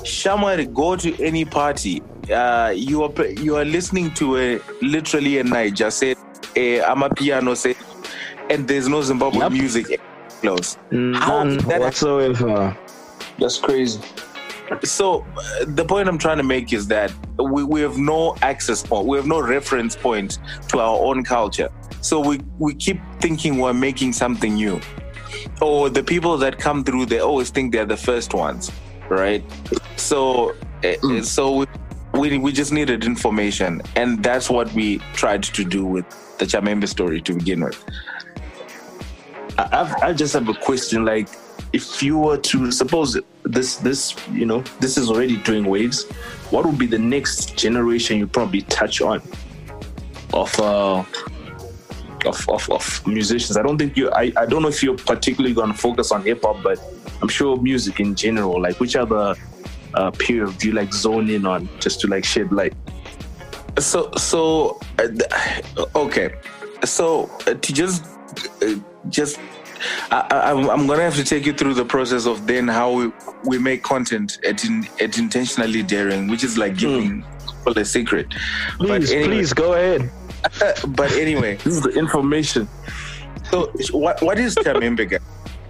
[0.02, 2.02] Shamar, go to any party.
[2.30, 6.14] Uh, you are you are listening to a literally a Niger say
[6.54, 7.74] a Amapiano say,
[8.48, 9.52] and there's no Zimbabwe Yep.
[9.52, 10.00] music
[10.40, 10.76] close.
[11.14, 12.76] How None did that whatsoever.
[13.38, 14.00] That's crazy.
[14.84, 18.82] So uh, the point I'm trying to make is that we, we have no access
[18.82, 21.68] point, we have no reference point to our own culture.
[22.00, 24.80] So we, we keep thinking we're making something new.
[25.60, 28.70] Or the people that come through, they always think they're the first ones,
[29.08, 29.44] right?
[29.96, 30.54] So
[30.84, 31.66] uh, so we,
[32.14, 36.06] we we just needed information, and that's what we tried to do with
[36.38, 37.84] the Chamhembe story to begin with.
[39.58, 41.04] I, I just have a question.
[41.04, 41.28] Like,
[41.72, 46.04] if you were to suppose this, this, you know, this is already doing waves,
[46.50, 49.22] what would be the next generation you probably touch on
[50.32, 51.04] of, uh,
[52.26, 53.56] of, of, of musicians?
[53.56, 54.10] I don't think you.
[54.10, 56.82] I, I don't know if you're particularly going to focus on hip hop, but
[57.20, 58.60] I'm sure music in general.
[58.60, 59.34] Like, which other
[59.94, 62.74] uh, period do you like zone in on, just to like shed light?
[63.78, 65.08] so so uh,
[65.96, 66.34] okay
[66.84, 68.04] so uh, to just
[68.62, 68.74] uh,
[69.08, 69.38] just
[70.10, 72.92] I, I, I'm- I'm gonna have to take you through the process of then how
[72.92, 73.12] we,
[73.44, 77.24] we make content at in, at intentionally daring, which is like giving
[77.64, 78.26] people a secret.
[78.78, 80.10] Please, anyway- please go ahead.
[80.88, 82.68] but anyway, This is the information.
[83.50, 85.08] so what what is Chamhembe?
[85.10, 85.20] guys?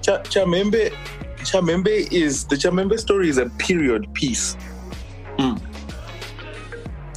[0.03, 0.93] Cha- Chamhembe
[1.43, 4.57] Chamhembe is the Chamhembe story is a period piece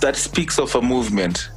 [0.02, 1.50] that speaks of a movement.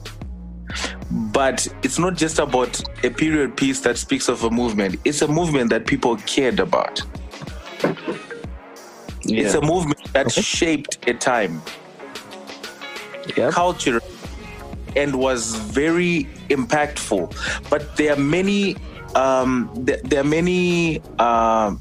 [1.10, 4.96] But it's not just about a period piece that speaks of a movement.
[5.04, 7.00] It's a movement that people cared about.
[9.24, 11.62] It's a movement that shaped a time,
[13.36, 13.52] Yep.
[13.52, 14.00] culture,
[14.96, 17.34] and was very impactful.
[17.70, 18.76] But there are many,
[19.14, 21.76] um, there, there are many f-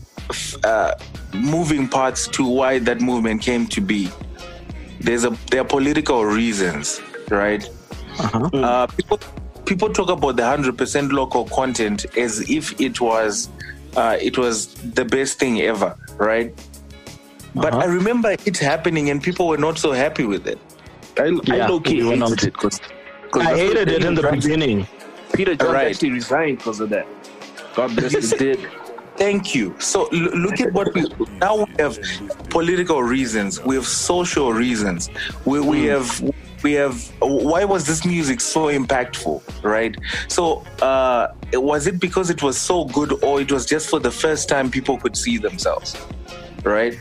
[0.64, 0.94] uh,
[1.34, 4.10] moving parts to why that movement came to be.
[5.00, 7.68] There's a there are political reasons, right?
[8.20, 8.50] Uh-huh.
[8.54, 9.20] Uh, people
[9.66, 13.50] people talk about the hundred percent local content as if it was
[13.96, 16.54] uh, it was the best thing ever, right?
[17.56, 17.84] But Uh-huh.
[17.84, 20.60] I remember it happening, and people were not so happy with it.
[21.18, 22.80] I, I Yeah, low key we hated on- it because
[23.34, 24.88] I hated it in the beginning.
[25.34, 25.88] Peter Johns Right.
[25.92, 27.06] actually resigned because of that.
[27.76, 28.60] God bless his dead.
[29.18, 29.76] Thank you.
[29.80, 31.04] So look at what we
[31.42, 31.98] now we have
[32.50, 35.10] political reasons, we have social reasons,
[35.46, 35.88] we, we Hmm.
[35.90, 36.22] have
[36.64, 39.96] we have why was this music so impactful, right?
[40.28, 44.12] So uh, was it because it was so good, or it was just for the
[44.12, 45.96] first time people could see themselves,
[46.64, 46.98] right?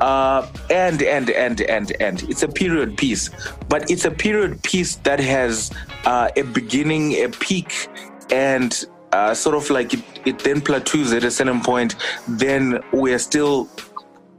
[0.00, 3.30] Uh, and and and and and it's a period piece,
[3.68, 5.70] but it's a period piece that has
[6.04, 7.88] uh, a beginning, a peak,
[8.30, 11.96] and uh, sort of like it, it then plateaus at a certain point.
[12.28, 13.68] Then we are still.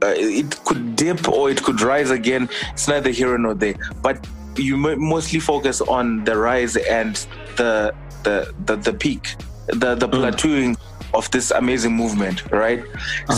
[0.02, 2.48] Uh, it could dip or it could rise again.
[2.72, 3.74] It's neither here nor there.
[4.02, 7.14] But you mo- mostly focus on the rise and
[7.56, 9.36] the the the, the peak,
[9.68, 10.76] the the plateauing
[11.14, 12.82] of this amazing movement, right?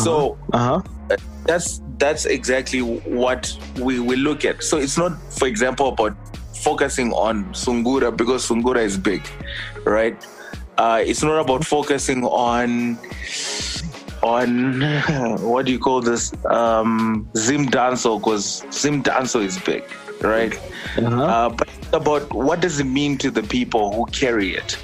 [0.02, 1.16] So Uh huh.
[1.44, 4.62] that's that's exactly what we we look at.
[4.62, 6.16] So it's not, for example, about
[6.56, 9.22] focusing on Sungura because Sungura is big,
[9.84, 10.16] right?
[10.78, 12.98] Uh, it's not about focusing on
[14.22, 14.80] on
[15.40, 19.84] what do you call this um, Zimdancehall because Zimdancehall is big,
[20.20, 20.54] right?
[20.98, 21.24] Uh-huh.
[21.24, 24.78] Uh, but it's about what does it mean to the people who carry it?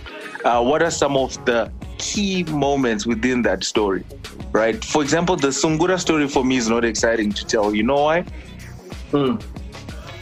[0.45, 4.05] Uh, what are some of the key moments within that story,
[4.53, 4.83] right?
[4.85, 7.75] For example, the Sungura story for me is not exciting to tell.
[7.75, 8.23] You know why?
[9.11, 9.37] Hmm.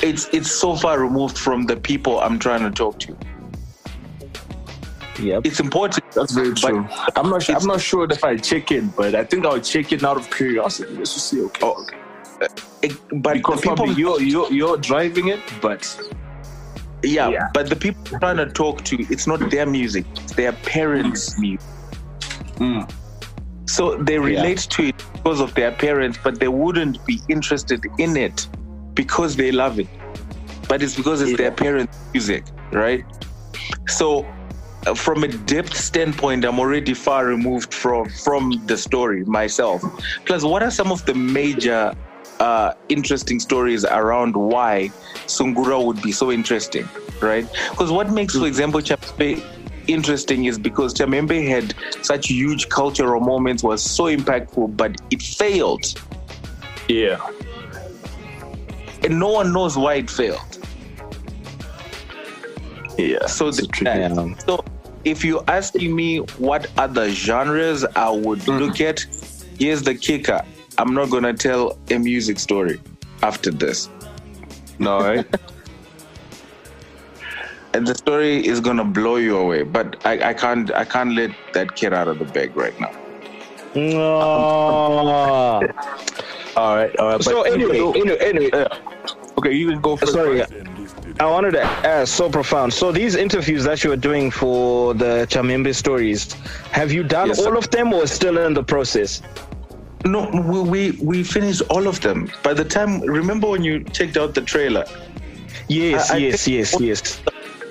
[0.02, 3.16] It's it's so far removed from the people I'm trying to talk to.
[5.20, 5.46] Yep.
[5.46, 6.04] It's important.
[6.12, 6.87] That's very true.
[7.16, 7.56] I'm not sure.
[7.56, 10.30] I'm not sure if I check in, but I think I'll check in out of
[10.30, 11.42] curiosity just to see.
[11.42, 11.87] Okay, Oh,
[12.83, 15.83] it- but because people, probably you're you're you're driving it, but
[17.02, 17.48] yeah, yeah.
[17.52, 21.38] but the people I'm trying to talk to, it's not their music, it's their parents'
[21.38, 21.66] music.
[22.56, 22.90] Mm.
[23.68, 28.16] So they relate to it because of their parents, but they wouldn't be interested in
[28.16, 28.48] it
[28.94, 29.88] because they love it.
[30.68, 33.04] But it's because it's their parents' music, right?
[33.87, 34.33] So, uh,
[34.95, 39.83] from a depth standpoint, I'm already far removed from from the story myself.
[40.25, 41.93] Plus, what are some of the major
[42.40, 44.90] uh, interesting stories around why
[45.27, 46.88] Sungura would be so interesting,
[47.21, 47.47] right?
[47.71, 49.43] Because what makes, for example, Chamhembe
[49.87, 55.85] interesting is because Chamhembe had such huge cultural moments, was so impactful, but it failed,
[56.88, 57.19] yeah,
[59.03, 60.40] and no one knows why it failed.
[62.99, 63.27] yeah.
[63.27, 64.64] So the- tricky- So,
[65.05, 68.65] if you're asking me what other genres I would mm-hmm.
[68.65, 69.05] look at,
[69.59, 70.43] here's the kicker.
[70.79, 72.81] I'm not gonna tell a music story
[73.23, 73.89] after this.
[74.79, 75.27] No, right?
[75.35, 75.37] Eh?
[77.73, 79.63] And the story is gonna blow you away.
[79.63, 82.91] But I, I can't I can't let that kid out of the bag right now.
[83.77, 84.01] No.
[86.57, 87.23] all right, all right.
[87.23, 88.67] So you anyway, anyway, anyway, yeah.
[89.39, 90.15] okay, you can go first.
[90.15, 90.43] sorry.
[91.20, 92.72] I wanted to ask, so profound.
[92.72, 96.33] So these interviews that you are doing for the Chamhembe stories,
[96.72, 97.50] have you done Yes, sir.
[97.50, 99.20] all of them or still in the process?
[100.06, 102.30] No, we, we we finished all of them.
[102.42, 104.85] By the time remember when you checked out the trailer,
[105.68, 107.20] Yes, I- I yes, yes, yes.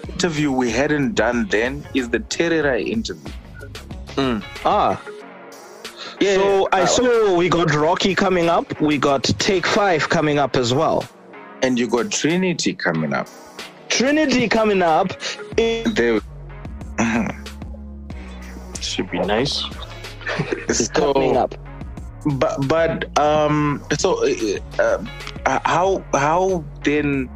[0.07, 3.31] interview we hadn't done then is the Tererai interview.
[4.63, 5.01] Ah.
[6.19, 8.79] Yeah, so I uh, saw we got Rocky coming up.
[8.79, 11.03] We got Take Five coming up as well.
[11.61, 13.27] And you got Trinity coming up.
[13.89, 15.11] Trinity coming up.
[15.57, 16.21] is There
[18.79, 19.63] Should be nice.
[20.69, 21.55] so, coming up.
[22.35, 25.03] but but um so uh,
[25.45, 27.29] uh, how how then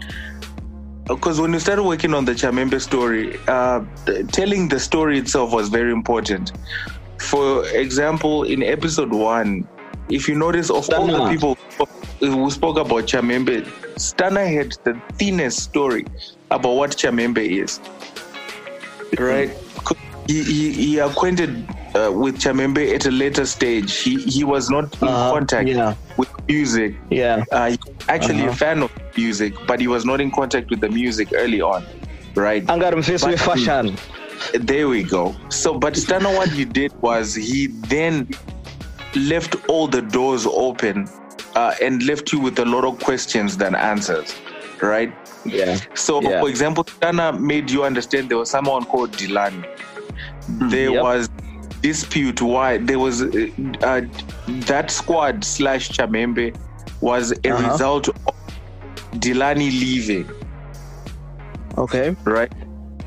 [1.06, 3.84] because when you started working on the Chamhembe story, uh,
[4.32, 6.54] telling the story itself was very important.
[7.20, 9.68] For example, in episode one,
[10.10, 11.58] if you notice, of all the people
[12.24, 16.06] who spoke about Chamhembe, Stana had the thinnest story
[16.52, 17.80] about what Chamhembe is.
[19.20, 19.50] right?
[20.28, 23.98] He, he, he acquainted uh, with Chamhembe at a later stage.
[23.98, 25.96] He he was not in Uh, contact yeah.
[26.18, 27.44] with music Yeah.
[27.52, 27.76] uh,
[28.08, 28.56] actually a Uh-huh.
[28.56, 31.84] fan of music, but he was not in contact with the music early on,
[32.36, 32.66] right?
[32.66, 33.98] Angaramfiswe But- fashion.
[34.60, 35.36] There we go.
[35.50, 38.28] So, but Stana, what he did was he then
[39.16, 41.08] left all the doors open
[41.56, 44.36] uh, and left you with a lot of questions than answers,
[44.82, 45.14] right?
[45.46, 45.78] Yeah.
[45.94, 46.40] So, Yeah.
[46.42, 49.66] for example, Stana made you understand there was someone called Delani.
[50.70, 51.04] There Yep.
[51.04, 51.30] was
[51.82, 53.48] dispute why there was uh,
[53.84, 54.02] uh,
[54.72, 56.56] that squad slash Chamhembe
[57.02, 57.72] was a Uh-huh.
[57.72, 58.16] result of
[59.20, 60.30] Delani leaving,
[61.78, 62.16] Okay.
[62.24, 62.52] right?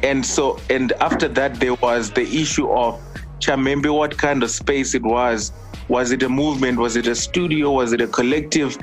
[0.03, 3.01] And so, and after that, there was the issue of
[3.41, 5.53] Chamhembe, what kind of space it was.
[5.89, 6.79] Was it a movement?
[6.79, 7.71] Was it a studio?
[7.73, 8.77] Was it a collective?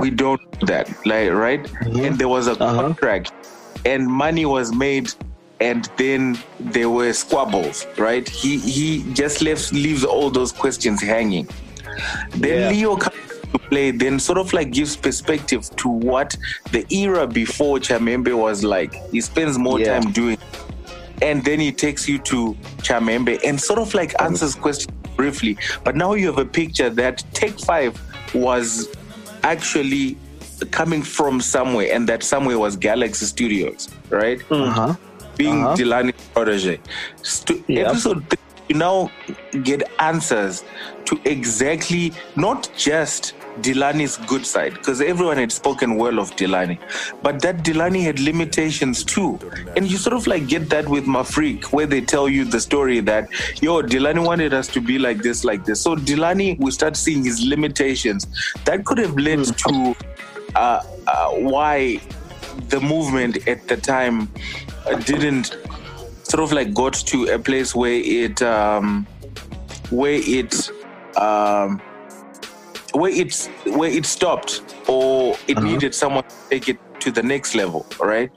[0.00, 1.68] We don't know that, like, right?
[1.82, 2.82] And there was a Uh-huh.
[2.82, 3.32] contract,
[3.84, 5.12] and money was made
[5.60, 8.28] and then there were squabbles, right?
[8.28, 11.48] He he just left leaves all those questions hanging.
[12.34, 12.68] Then Yeah.
[12.70, 13.16] Leo comes
[13.52, 16.36] to play, then sort of like gives perspective to what
[16.72, 18.92] the era before Chamhembe was like.
[19.12, 20.00] He spends more Yeah.
[20.00, 20.38] time doing
[21.22, 25.56] and then he takes you to Chamhembe and sort of like answers questions briefly.
[25.84, 28.00] But now you have a picture that Take Five
[28.34, 28.88] was
[29.42, 30.16] actually
[30.70, 34.40] coming from somewhere, and that somewhere was Galaxy Studios, right?
[34.50, 34.94] Uh-huh.
[35.36, 35.76] Being Uh-huh.
[35.76, 36.80] Delani's protege.
[37.22, 37.86] Stu- Yep.
[37.88, 38.38] Episode three,
[38.68, 39.10] you now
[39.62, 40.64] get answers
[41.06, 46.78] to exactly not just Delani's good side, because everyone had spoken well of Delani,
[47.22, 49.38] but that Delani had limitations too.
[49.76, 53.00] And you sort of like get that with Mafriq, where they tell you the story
[53.00, 53.28] that,
[53.62, 55.80] yo, Delani wanted us to be like this, like this.
[55.80, 58.26] So Delani, we start seeing his limitations.
[58.64, 59.96] That could have led to
[60.56, 62.00] uh, uh, why
[62.68, 64.28] the movement at the time
[64.86, 65.56] uh, didn't
[66.22, 69.06] sort of like got to a place where it um,
[69.90, 70.70] where it
[71.16, 71.80] um,
[72.94, 75.66] where it's where it stopped or it Uh-huh.
[75.66, 78.30] needed someone to take it to the next level, right?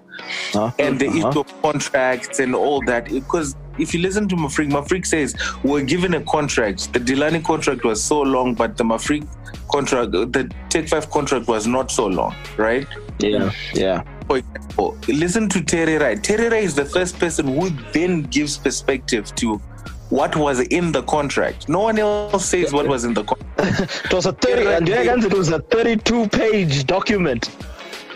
[0.55, 0.71] Uh-huh.
[0.79, 1.29] And the Uh-huh.
[1.29, 5.83] issue of contracts and all that, because if you listen to Mafriq, Mafriq says we're
[5.83, 6.91] given a contract.
[6.93, 9.27] The Delani contract was so long, but the Mafriq
[9.71, 12.87] contract, the Take Five contract was not so long, right?
[13.19, 13.51] Yeah.
[13.73, 14.01] Yeah.
[14.27, 19.61] For example, listen to Tererai is the first person who then gives perspective to
[20.09, 21.67] what was in the contract.
[21.69, 24.05] No one else says what was in the contract.
[24.05, 27.45] It was a 30, and yeah, it was a 32 page document.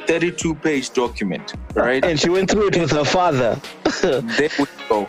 [0.08, 2.04] 32 page document, right?
[2.04, 3.60] And she went through it with her father.
[4.02, 5.08] there we go.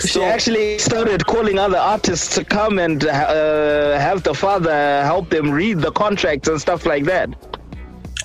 [0.00, 5.30] She So- actually started calling other artists to come and uh, have the father help
[5.30, 7.28] them read the contracts and stuff like that.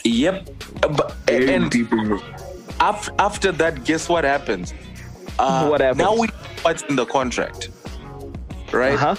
[0.04, 0.50] Yep.
[0.84, 1.74] Uh, But, and
[2.80, 4.74] after that, guess what happens?
[5.40, 6.00] Uh, What happens?
[6.00, 6.34] Now we know
[6.64, 7.70] what's in the contract,
[8.72, 8.94] right?
[8.94, 9.16] Uh huh.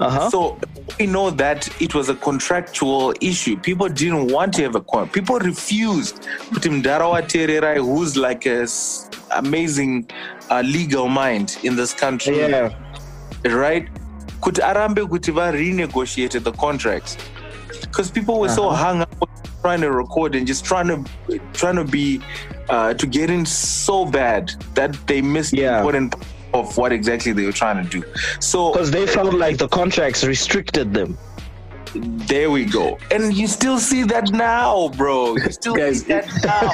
[0.00, 0.30] Uh huh.
[0.30, 0.58] So
[0.98, 3.56] we know that it was a contractual issue.
[3.58, 5.12] People didn't want to have a contract.
[5.14, 6.22] People refused.
[6.52, 10.10] Mdarawa Tererai, who's like a s- amazing
[10.50, 12.74] uh, legal mind in this country, Yeah.
[13.44, 13.88] right?
[14.40, 17.16] Could Arambe Kutiva renegotiated the contracts?
[17.80, 19.30] Because people were so hung up
[19.62, 22.20] trying to record and just trying to trying to be
[22.68, 26.14] uh, to get in so bad that they missed the important
[26.54, 28.04] of what exactly they were trying to do.
[28.40, 31.18] So Because they felt like the contracts restricted them.
[31.94, 32.98] there we go.
[33.12, 35.36] And you still see that now, bro.
[35.36, 36.70] You still Guys, see that now.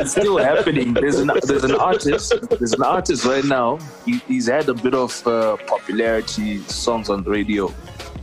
[0.00, 0.92] it's still happening.
[0.92, 2.34] There's an there's an artist.
[2.50, 3.78] There's an artist right now.
[4.04, 7.72] He, he's had a bit of uh, popularity, songs on the radio.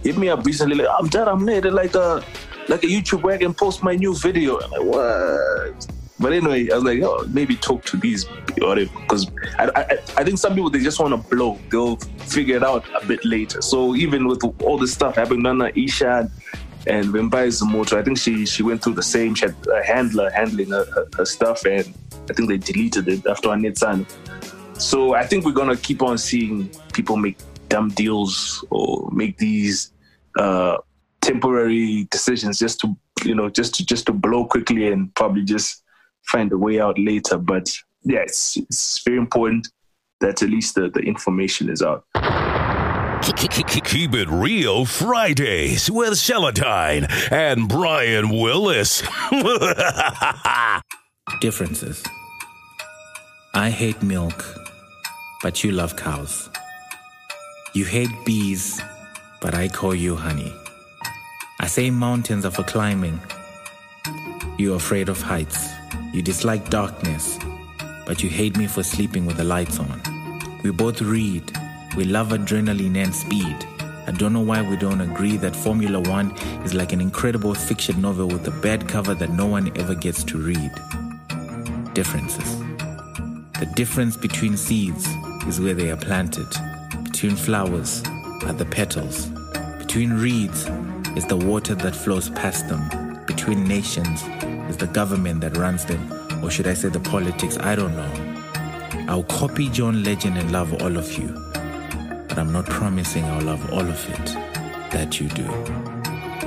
[0.04, 0.76] Hit me up recently.
[0.76, 1.28] Like, I'm done.
[1.28, 2.24] I'm made like a
[2.68, 4.60] like a YouTube where I can post my new video.
[4.60, 5.88] I'm like, what?
[6.24, 8.24] But anyway, I was like, oh, maybe talk to these
[8.58, 11.60] whatever, because I, I I think some people they just want to blow.
[11.70, 11.98] They'll
[12.36, 13.62] figure it out a bit later.
[13.62, 16.32] So even with all this stuff happening, Nana Isha
[16.88, 19.36] and Vimbai Zamoto, I think she she went through the same.
[19.36, 21.94] She had a handler handling her, her, her stuff, and
[22.30, 24.06] I think they deleted it after Anitsan.
[24.80, 29.92] So I think we're gonna keep on seeing people make dumb deals or make these
[30.40, 30.78] uh,
[31.20, 32.96] temporary decisions just to
[33.26, 35.83] you know just to just to blow quickly and probably just
[36.26, 37.38] find a way out later.
[37.38, 39.70] But yeah, it's it's very important
[40.20, 42.06] that at least the, the information is out.
[43.24, 49.02] Keep it real Fridays with Seletine and Brian Willis.
[51.42, 52.04] Differences.
[53.54, 54.44] I hate milk,
[55.42, 56.50] but you love cows.
[57.74, 58.82] You hate bees,
[59.42, 60.54] but I call you honey.
[61.60, 63.20] I say mountains are for climbing.
[64.58, 65.70] You're afraid of heights.
[66.14, 67.40] You dislike darkness,
[68.06, 70.00] but you hate me for sleeping with the lights on.
[70.64, 71.52] We both read.
[71.98, 73.58] We love adrenaline and speed.
[74.06, 76.30] I don't know why we don't agree that Formula One
[76.64, 80.24] is like an incredible fiction novel with a bad cover that no one ever gets
[80.26, 80.72] to read.
[81.96, 82.60] Differences.
[83.60, 85.08] The difference between seeds
[85.48, 86.48] is where they are planted.
[87.06, 88.04] Between flowers
[88.46, 89.32] are the petals.
[89.80, 90.70] Between reeds
[91.16, 93.26] is the water that flows past them.
[93.26, 94.22] Between nations
[94.74, 96.02] is the government that runs them.
[96.44, 97.58] Or should I say the politics?
[97.60, 98.14] I don't know.
[99.08, 101.30] I'll copy John Legend and love all of you.
[102.28, 104.28] But I'm not promising I'll love all of it
[104.92, 105.48] that you do.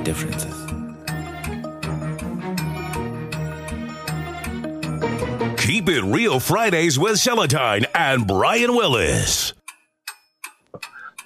[0.02, 0.56] Differences.
[5.64, 9.55] Keep it real Fridays with Seletine and Brian Willis.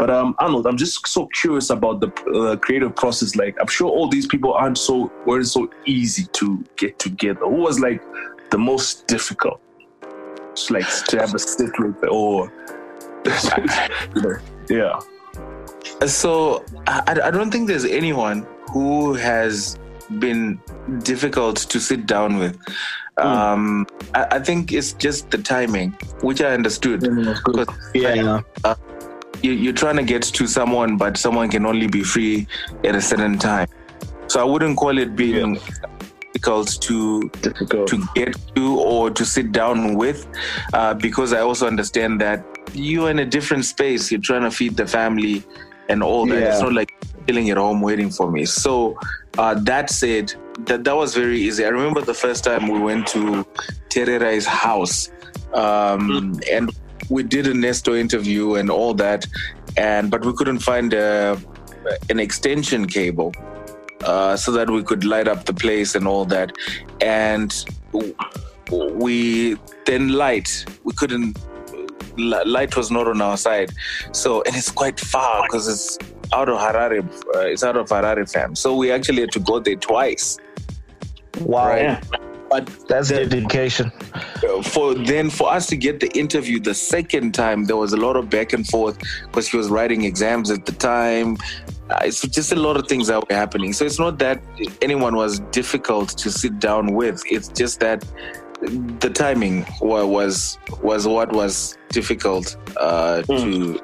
[0.01, 3.37] But um, Arnold, I'm just so curious about the uh, creative process.
[3.37, 7.41] Like, I'm sure all these people aren't so weren't so easy to get together.
[7.41, 8.03] Who was like
[8.51, 9.61] the most difficult?
[10.55, 12.53] just like to have a sit with or
[13.25, 14.37] you know,
[14.69, 14.99] yeah.
[16.07, 19.79] So I, I don't think there's anyone who has
[20.19, 20.61] been
[21.03, 22.59] difficult to sit down with.
[23.19, 25.91] Um, I, I think it's just the timing,
[26.23, 27.01] which I understood.
[27.01, 28.41] Because Yeah.
[29.43, 32.47] You, you're trying to get to someone, but someone can only be free
[32.85, 33.69] at a certain time.
[34.27, 35.59] So I wouldn't call it being
[36.33, 37.89] difficult to Difficult.
[37.89, 40.27] to get to or to sit down with,
[40.73, 44.11] uh, because I also understand that you're in a different space.
[44.13, 45.43] You're trying to feed the family
[45.89, 46.43] and all that.
[46.43, 46.95] It's not like
[47.27, 48.45] chilling at home waiting for me.
[48.45, 48.97] So
[49.39, 50.33] uh, that said,
[50.67, 51.65] that that was very easy.
[51.65, 53.45] I remember the first time we went to
[53.89, 55.11] Tererai's house,
[55.53, 56.71] um, and
[57.11, 59.27] we did a Nesto interview and all that,
[59.77, 61.39] and but we couldn't find a,
[62.09, 63.35] an extension cable
[64.05, 66.53] uh, so that we could light up the place and all that.
[67.01, 67.53] And
[67.93, 68.15] w-
[68.95, 70.65] we then light.
[70.85, 71.39] We couldn't.
[72.17, 73.73] Light was not on our side,
[74.13, 75.99] so and it's quite far because it's
[76.33, 77.03] out of Harare.
[77.35, 78.55] Uh, it's out of Harare, fam.
[78.55, 80.39] So we actually had to go there twice.
[81.41, 81.69] Wow.
[81.69, 82.05] Right.
[82.51, 83.93] But That's dedication.
[84.65, 88.17] for then for us to get the interview the second time there was a lot
[88.17, 91.37] of back and forth because he was writing exams at the time.
[91.89, 93.73] Uh, it's just a lot of things that were happening.
[93.73, 94.43] So it's not that
[94.83, 97.23] anyone was difficult to sit down with.
[97.27, 98.05] It's just that
[98.61, 103.81] the timing was was what was difficult uh, to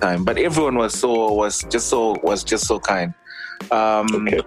[0.00, 0.24] time.
[0.24, 3.14] But everyone was so was just so was just so kind.
[3.70, 4.40] Um Okay.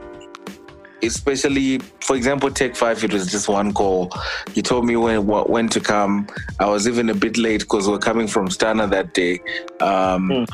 [1.04, 4.12] Especially for example take 5 it was just one call
[4.54, 6.28] he told me when wh- when to come
[6.60, 9.39] i was even a bit late because we're coming from stana that day
[9.82, 10.45] um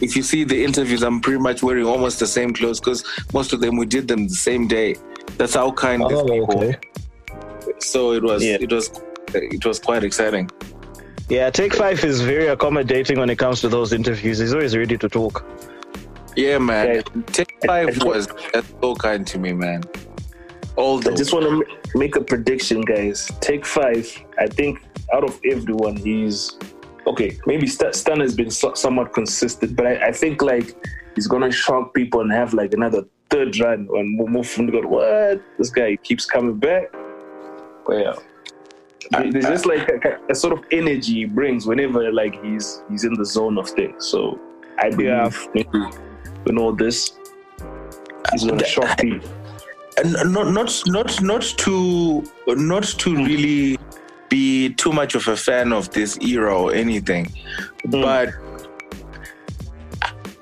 [0.00, 3.52] if you see the interviews i'm pretty much wearing almost the same clothes because most
[3.52, 4.94] of them we did them the same day
[5.38, 6.78] that's how kind these Oh, people okay.
[7.78, 8.58] so it was Yeah.
[8.60, 8.90] it was
[9.34, 10.48] it was quite exciting
[11.28, 14.36] Yeah, Take Five is very accommodating when it comes to those interviews.
[14.42, 15.34] He's always ready to talk.
[16.36, 17.22] Yeah man Yeah.
[17.26, 19.82] tech 5 was that's so kind to me man
[20.76, 23.30] although I just want to make a prediction, guys.
[23.40, 24.06] Take five.
[24.38, 24.82] I think
[25.12, 26.58] out of everyone, he's
[27.06, 27.38] okay.
[27.46, 30.74] Maybe St- Stan has been so- somewhat consistent, but I, I think like
[31.14, 34.80] he's gonna shock people and have like another third run and move- move from go.
[34.80, 36.92] What this guy keeps coming back.
[37.86, 38.14] Well, yeah.
[39.10, 43.04] There- There's just like a, a sort of energy he brings whenever like he's he's
[43.04, 44.06] in the zone of things.
[44.06, 44.40] So
[44.78, 44.96] I mm-hmm.
[44.96, 45.96] believe maybe
[46.46, 47.12] in all this,
[48.32, 49.28] he's gonna shock people.
[50.02, 53.78] and not not not not to not to really
[54.28, 57.26] be too much of a fan of this era or anything,
[57.84, 57.90] hmm.
[57.90, 58.28] but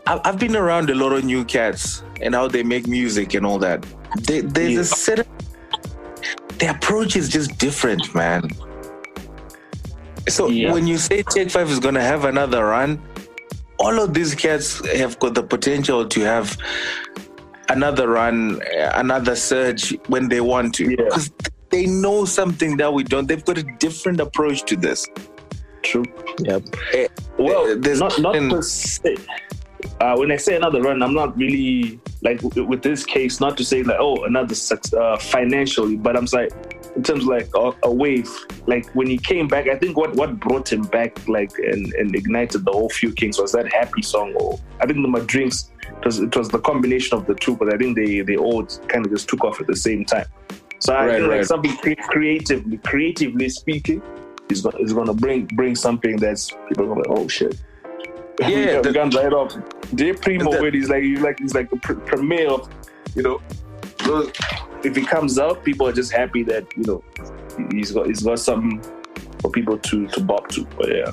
[0.07, 3.45] I, I've been around a lot of new cats and how they make music and
[3.47, 3.85] all that.
[4.21, 4.81] They, there's Yeah.
[4.81, 5.27] a set of
[6.59, 8.49] the approach is just different, man.
[10.29, 10.73] So Yeah.
[10.73, 13.01] when you say Take Five is gonna have another run,
[13.83, 14.67] all of these cats
[14.97, 16.57] have got the potential to have
[17.69, 20.97] another run, uh, another surge when they want to, Yeah.
[21.07, 21.31] because
[21.71, 23.27] they know something that we don't.
[23.27, 25.07] They've got a different approach to this.
[25.83, 26.05] True.
[26.41, 26.63] Yep.
[26.95, 27.09] Eh,
[27.39, 29.17] Well, there's not not nothing- per se.
[30.01, 33.57] Uh, when I say another run, I'm not really like w- with this case, not
[33.57, 36.51] to say like oh another suc- uh, financially, but I'm saying
[36.95, 38.29] in terms of like a, a wave.
[38.67, 42.15] Like when he came back, I think what what brought him back like and, and
[42.15, 44.35] ignited the whole Few Kings was that happy song.
[44.35, 47.73] Or I think the Madrinks it was it was the combination of the two, but
[47.73, 50.27] I think they they all kind of just took off at the same time.
[50.81, 54.03] So I Right, think like something cre- creatively, creatively speaking,
[54.51, 57.57] is going is going to bring bring something that's people to be like, oh shit.
[58.41, 59.55] Yeah, the- can right off.
[59.95, 62.69] J Primo, the- he's like he's like he's like the pr- premier of,
[63.15, 63.41] you know,
[64.05, 64.33] those,
[64.85, 67.05] if he comes out, people are just happy that you know
[67.71, 68.83] he's got he's got something
[69.41, 70.67] for people to to bop to.
[70.77, 71.13] But yeah,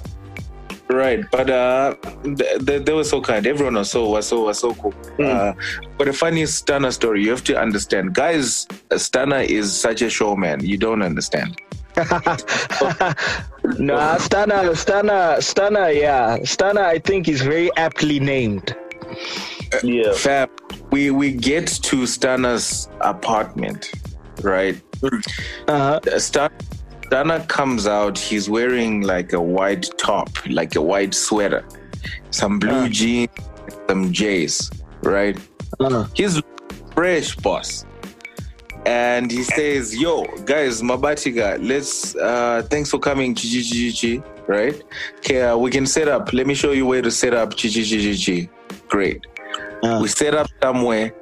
[0.90, 3.46] Right, but uh, they, they, they were so kind.
[3.46, 4.94] Everyone was so was so was so cool.
[5.20, 5.54] Uh,
[6.00, 8.66] but the funniest Stana story, you have to understand, guys.
[8.90, 10.66] Stana is such a showman.
[10.66, 11.62] You don't understand.
[13.78, 16.40] Nah, Stana, Stana, Stana, yeah.
[16.40, 18.76] Stana, I think is very aptly named.
[19.84, 20.50] Yeah, Fam,
[20.92, 23.92] we we get to Stana's apartment,
[24.42, 24.80] right?
[25.68, 26.00] Uh-huh.
[26.20, 26.52] Stan,
[27.06, 28.18] Stunner comes out.
[28.18, 31.66] He's wearing like a white top, like a white sweater,
[32.32, 32.90] some blue Uh.
[32.90, 33.30] jeans,
[33.88, 34.70] some J's,
[35.04, 35.38] right?
[35.80, 36.06] Uh-huh.
[36.14, 36.42] He's
[36.94, 37.86] fresh, boss.
[38.86, 44.82] And he says, Yo, guys, Mabatiga, let's, uh, thanks for coming, Chichi Chichi Chi, right?
[45.18, 46.32] Okay, uh, we can set up.
[46.34, 48.50] Let me show you where to set up, Chichi Chichi Chi.
[48.88, 49.26] Great.
[49.84, 50.00] Uh.
[50.02, 51.14] We set up somewhere.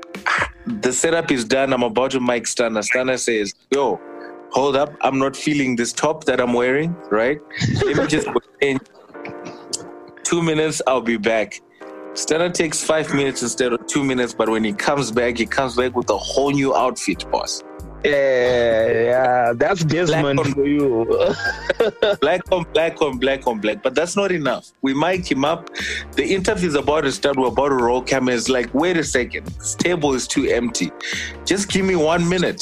[0.66, 1.74] The setup is done.
[1.74, 2.82] I'm about to mic Stunner.
[2.82, 3.99] Stunner says, Yo,
[4.51, 7.39] hold up, I'm not feeling this top that I'm wearing, right?
[7.86, 8.28] Let me just
[8.62, 8.80] in
[10.24, 11.62] two minutes, I'll be back.
[12.14, 15.76] Stella takes five minutes instead of two minutes, but when he comes back, he comes
[15.76, 17.64] back with a whole new outfit, boss.
[18.04, 21.36] Yeah, yeah, that's Desmond black on- for you.
[22.22, 23.82] black on black on black on black.
[23.84, 24.72] But that's not enough.
[24.82, 25.70] We mic him up.
[26.14, 27.38] The interview is about to start.
[27.38, 28.50] We're about to roll cameras.
[28.50, 29.48] Like, wait a second.
[29.48, 30.91] This table is too empty.
[31.45, 32.62] Just give me one minute.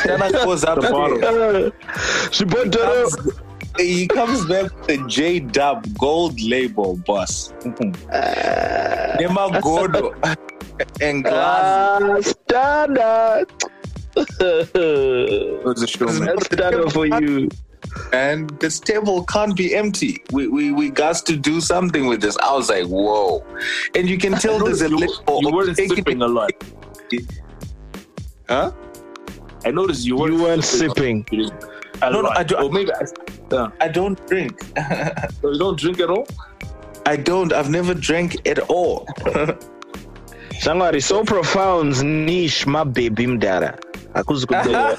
[0.00, 0.78] Stella goes up.
[2.32, 3.32] she put the
[3.78, 7.52] he comes back with the J Dub gold label, boss.
[7.62, 10.12] Nema Godo
[11.00, 12.02] and glass.
[12.04, 13.46] ah, standard.
[14.16, 16.26] Was a show, man.
[16.26, 17.48] That's standard for you.
[18.12, 20.22] and this table can't be empty.
[20.32, 22.36] We we we got to do something with this.
[22.38, 23.44] I was like, whoa,
[23.94, 25.42] and you can tell there's a little.
[25.42, 26.52] you weren't sipping a lot.
[28.48, 28.72] Huh?
[29.64, 31.50] I noticed you weren't, You weren't sipping sipping.
[32.02, 32.28] No, no.
[32.30, 34.60] I don't- Or maybe I, uh, I don't drink.
[35.44, 36.26] you don't drink at all.
[37.06, 37.52] I don't.
[37.52, 39.06] I've never drank at all.
[40.60, 43.78] Somebody so profound, niche, my baby mdara.
[44.14, 44.96] Akuzi kudela.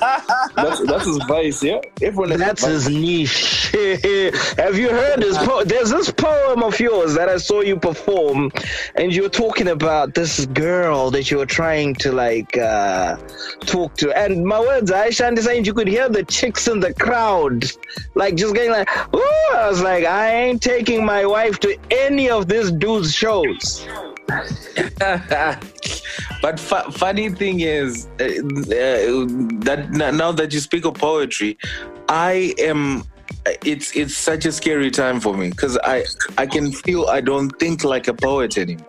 [0.55, 1.79] That's that's his vice, yeah.
[2.01, 3.71] Everyone That's his niche.
[4.57, 5.37] Have you heard this?
[5.37, 8.51] Po- There's this poem of yours that I saw you perform,
[8.95, 13.17] and you were talking about this girl that you were trying to like uh,
[13.61, 14.11] talk to.
[14.17, 17.65] And my words, Aisha, and saying you could hear the chicks in the crowd,
[18.15, 22.29] like just going like, "Ooh!" I was like, I ain't taking my wife to any
[22.29, 23.87] of this dude's shows.
[26.43, 29.25] but fu- funny thing is uh, uh,
[29.63, 31.57] that now that you speak of poetry,
[32.09, 33.05] I am.
[33.65, 36.03] It's it's such a scary time for me because I
[36.37, 38.85] I can feel I don't think like a poet anymore.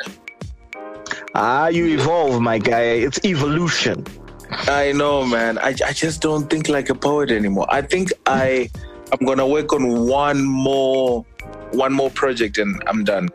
[1.37, 3.07] Ah, you evolve, my guy.
[3.07, 4.05] It's evolution.
[4.51, 5.59] I know, man.
[5.59, 7.67] I, I just don't think like a poet anymore.
[7.71, 8.69] I think I
[9.13, 11.25] I'm gonna work on one more
[11.71, 13.29] one more project and I'm done.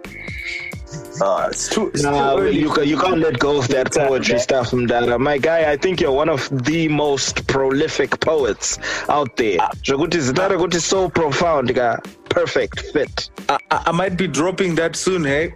[1.22, 2.60] Uh, it's too, it's Nah, too early.
[2.60, 5.20] you, you can't let go of that poetry stuff from Dada.
[5.20, 8.80] My guy, I think you're one of the most prolific poets
[9.10, 9.58] out there.
[9.84, 11.98] Zvokuti zita so profound, ka.
[12.30, 13.30] perfect fit.
[13.50, 15.56] I, I, I might be dropping that soon, hey.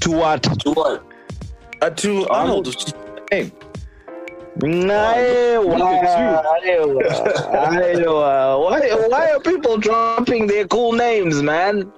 [0.00, 0.42] To what?
[0.60, 1.04] To what?
[1.82, 2.74] Uh, to Arnold.
[3.30, 3.50] Hey,
[4.62, 5.14] Nah,
[8.60, 11.92] why, why are people dropping their cool names, man?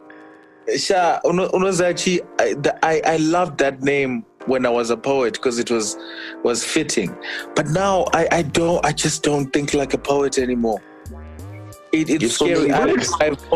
[0.75, 5.59] Sha, Uno- Unozachi, I, I I loved that name when I was a poet because
[5.59, 5.97] it was
[6.43, 7.17] was fitting.
[7.55, 10.81] But now I, I don't I just don't think like a poet anymore.
[11.93, 12.73] It, it's You're so scary.
[12.73, 13.09] I, limited.
[13.21, 13.53] I've,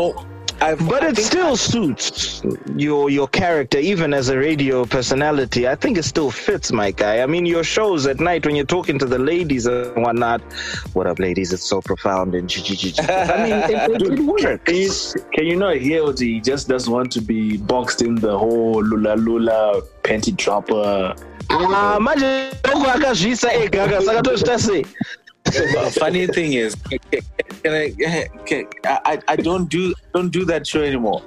[0.61, 2.43] I've, But I it still suits
[2.75, 5.67] your your character, even as a radio personality.
[5.67, 7.21] I think it still fits, my guy.
[7.21, 10.41] I mean, your shows at night when you're talking to the ladies and whatnot.
[10.93, 11.51] What up, ladies?
[11.51, 15.15] It's so profound and I mean, it, it, it Can you, works.
[15.33, 18.83] can you not hear what he just doesn't want to be boxed in the whole
[18.83, 21.15] lula lula panty dropper?
[21.49, 24.85] Ah, manje ndogo akazvisa ega akasakatozvita sei
[25.91, 26.99] funny thing is, can,
[27.63, 31.21] can I, can, I I don't do don't do that show anymore.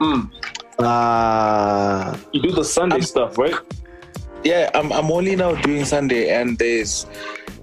[0.00, 0.30] Mm.
[0.80, 3.54] Ah, You do the Sunday stuff, right?
[4.44, 7.06] Yeah, I'm I'm only now doing Sunday, and there's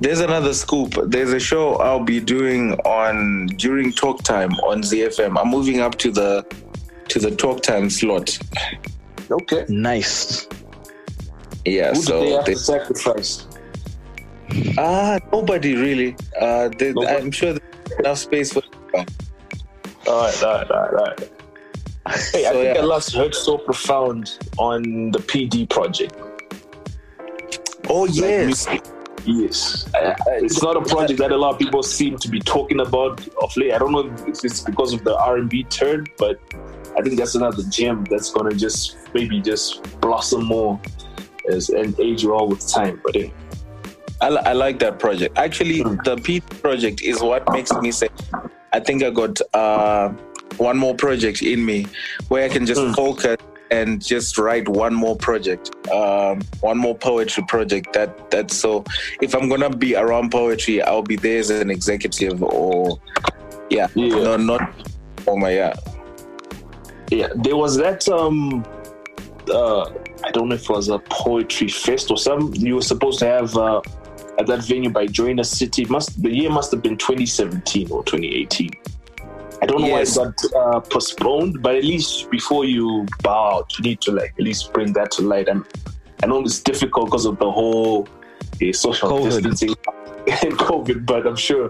[0.02, 0.94] there's another scoop.
[1.08, 5.40] There's a show I'll be doing on during talk time on ZFM.
[5.40, 6.46] I'm moving up to the
[7.08, 8.38] to the talk time slot.
[9.32, 9.66] Okay.
[9.70, 10.48] nice.
[11.66, 13.48] Yeah, Who so they have to they- sacrifice?
[14.78, 16.16] Ah nobody really.
[16.40, 17.16] Uh, they, Nobody?
[17.16, 18.62] I'm sure there's enough space for.
[18.94, 19.04] All
[20.22, 21.20] right, all right, all right, all right.
[22.32, 22.82] Hey, I think yeah.
[22.82, 26.16] I last heard so profound on the PD project.
[27.90, 28.84] Oh yes, music.
[29.26, 32.40] Yes, I- I- it's not a project that a lot of people seem to be
[32.40, 33.74] talking about of late.
[33.74, 36.40] I don't know if it's because of the R and B turn, but
[36.98, 40.80] I think that's another gem that's gonna just maybe just blossom more
[41.50, 43.02] as and age well with time.
[43.04, 43.28] But yeah,
[44.26, 45.38] I, I like that project.
[45.38, 45.98] Actually, Hmm.
[46.04, 48.10] the P project is what makes me say,
[48.74, 50.10] I think I got uh,
[50.58, 51.86] one more project in me
[52.30, 52.94] where I can just Hmm.
[52.94, 53.38] focus
[53.72, 57.94] and just write one more project, um, one more poetry project.
[57.94, 58.84] That that's so.
[59.22, 63.00] If I'm gonna be around poetry, I'll be there as an executive or,
[63.70, 64.24] yeah, Yeah.
[64.24, 64.62] no, not
[65.28, 65.74] oh my yeah.
[67.12, 67.30] yeah.
[67.36, 68.64] There was that um,
[69.50, 69.82] uh,
[70.24, 72.60] I don't know if it was a poetry fest or something.
[72.66, 73.82] You were supposed to have uh,
[74.40, 75.86] at that venue by Joina City.
[75.86, 78.70] Must the year must have been 2017 or 2018.
[79.62, 80.18] I don't know Yes.
[80.18, 84.12] why it got uh, postponed, but at least before you bow out, you need to
[84.12, 85.48] like at least bring that to light.
[85.48, 85.66] And
[86.24, 88.08] I know it's difficult because of the whole
[88.62, 89.24] uh, social COVID.
[89.44, 89.70] distancing.
[90.28, 91.70] in COVID, but I'm sure,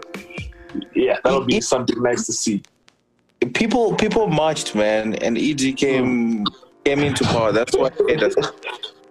[0.95, 2.63] yeah, that would be something nice to see.
[3.53, 6.45] People people marched, man, and ED came
[6.86, 7.51] came into power.
[7.51, 8.36] That's it is.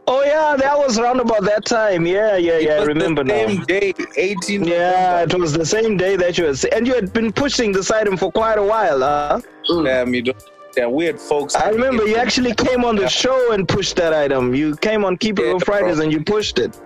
[0.06, 2.06] Oh yeah, that was around about that time.
[2.06, 2.74] Yeah, yeah, yeah.
[2.74, 3.64] I was remember the same now.
[3.64, 4.64] day, 18.
[4.64, 7.90] Yeah, it was the same day that you had, and you had been pushing this
[7.90, 9.40] item for quite a while, huh?
[9.70, 9.84] Mm.
[9.84, 10.42] Damn, you don't.
[10.76, 11.54] Yeah, weird folks.
[11.54, 14.54] I remember you actually came on the show and pushed that item.
[14.54, 16.04] You came on Keep It Yeah, Real Fridays bro.
[16.04, 16.78] and you pushed it.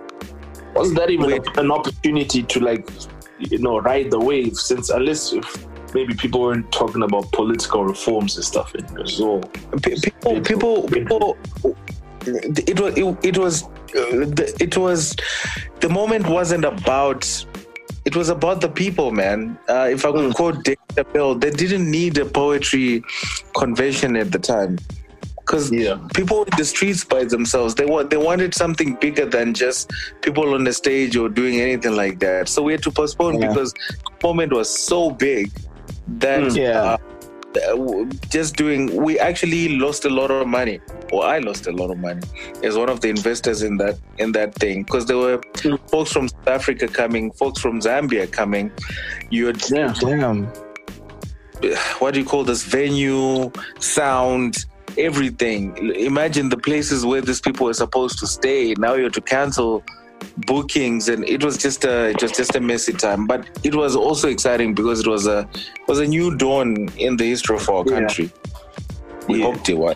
[0.75, 1.41] Wasn't that even Wait.
[1.57, 2.87] an opportunity to like,
[3.39, 4.55] you know, ride the wave?
[4.55, 5.65] Since unless if
[5.95, 9.41] maybe people weren't talking about political reforms and stuff, in was all
[9.81, 11.37] people people people
[12.27, 15.15] it was it, it was uh, the, it was
[15.79, 17.45] the moment wasn't about
[18.05, 21.89] it was about the people man uh, if i could quote Dave Chappelle, they didn't
[21.89, 23.03] need a poetry
[23.55, 24.77] convention at the time
[25.37, 25.97] because Yeah.
[26.13, 29.91] people in the streets by themselves they want they wanted something bigger than just
[30.21, 33.47] people on the stage or doing anything like that so we had to postpone Yeah.
[33.47, 35.51] because the moment was so big
[36.19, 36.55] that Mm.
[36.57, 36.81] Yeah.
[36.81, 37.08] uh, uh, w-
[37.57, 40.79] Uh, just doing we actually lost a lot of money
[41.11, 42.21] or i lost a lot of money
[42.63, 45.89] as one of the investors in that in that thing because there were mm.
[45.89, 48.71] folks from south africa coming folks from zambia coming
[49.31, 49.91] you're yeah.
[49.99, 50.45] Damn.
[51.97, 54.65] what do you call this venue sound
[54.99, 59.21] everything imagine the places where these people were supposed to stay now you have to
[59.21, 59.83] cancel
[60.45, 63.95] bookings and it was just a it was just a messy time but it was
[63.95, 67.69] also exciting because it was a it was a new dawn in the history of
[67.69, 67.99] our Yeah.
[67.99, 68.31] country
[69.27, 69.45] we Yeah.
[69.45, 69.95] hoped it was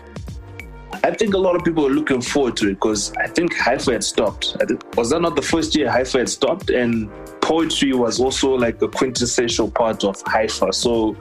[1.02, 3.92] I think a lot of people are looking forward to it because I think HIFA
[3.94, 4.56] had stopped.
[4.60, 6.70] I think, was that not the first year HIFA had stopped?
[6.70, 7.10] And
[7.42, 10.72] poetry was also like a quintessential part of HIFA.
[10.72, 11.14] So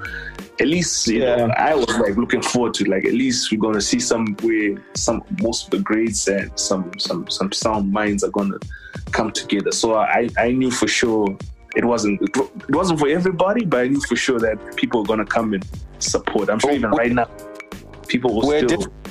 [0.59, 3.81] at least you know, I was like looking forward to like at least we're gonna
[3.81, 8.29] see some way some most of the grades and some some some sound minds are
[8.29, 8.59] gonna
[9.11, 9.71] come together.
[9.71, 11.35] So I I knew for sure
[11.75, 15.25] it wasn't it wasn't for everybody, but I knew for sure that people are gonna
[15.25, 15.65] come and
[15.99, 16.49] support.
[16.49, 17.27] I'm sure oh, even right now
[18.07, 19.02] people will We're still def-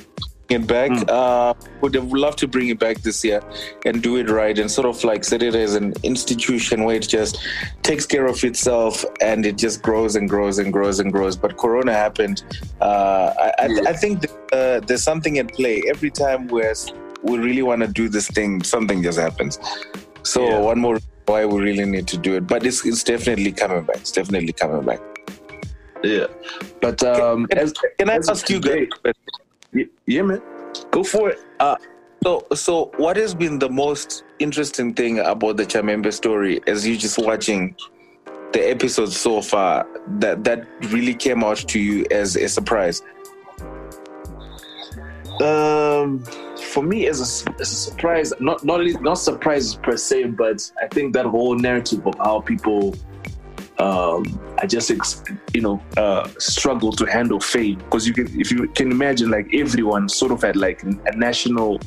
[0.53, 0.91] it back.
[1.09, 3.43] Uh, would have loved to bring it back this year
[3.85, 7.09] and do it right and sort of like set it as an institution where it
[7.09, 7.39] just
[7.83, 11.37] takes care of itself and it just grows and grows and grows and grows.
[11.37, 12.45] But Corona happened.
[12.81, 16.75] Uh, I, I, I think that, uh, there's something at play every time we're,
[17.23, 18.63] we really want to do this thing.
[18.63, 19.59] Something just happens.
[20.23, 20.59] So Yeah.
[20.61, 22.47] one more why we really need to do it.
[22.47, 23.97] But it's, it's definitely coming back.
[23.97, 25.01] It's definitely coming back.
[26.05, 26.27] Yeah,
[26.81, 28.89] but um, Can- as, Can I as ask you guys?
[30.07, 30.43] Yeah, man,
[30.91, 31.41] go for it.
[32.23, 36.97] So, so what has been the most interesting thing about the Chamhembe story as you
[36.97, 37.75] just watching
[38.53, 39.87] the episodes so far
[40.19, 43.03] that that really came out to you as a surprise?
[45.41, 46.23] Um,
[46.73, 50.87] for me, as a, as a surprise, not not not surprises per se, but I
[50.87, 52.95] think that whole narrative of how people,
[53.79, 54.25] um,
[54.59, 55.23] I just ex-
[55.55, 57.79] you know, uh, struggle to handle fame.
[57.79, 61.81] Because you can, if you can imagine, like everyone sort of had like a national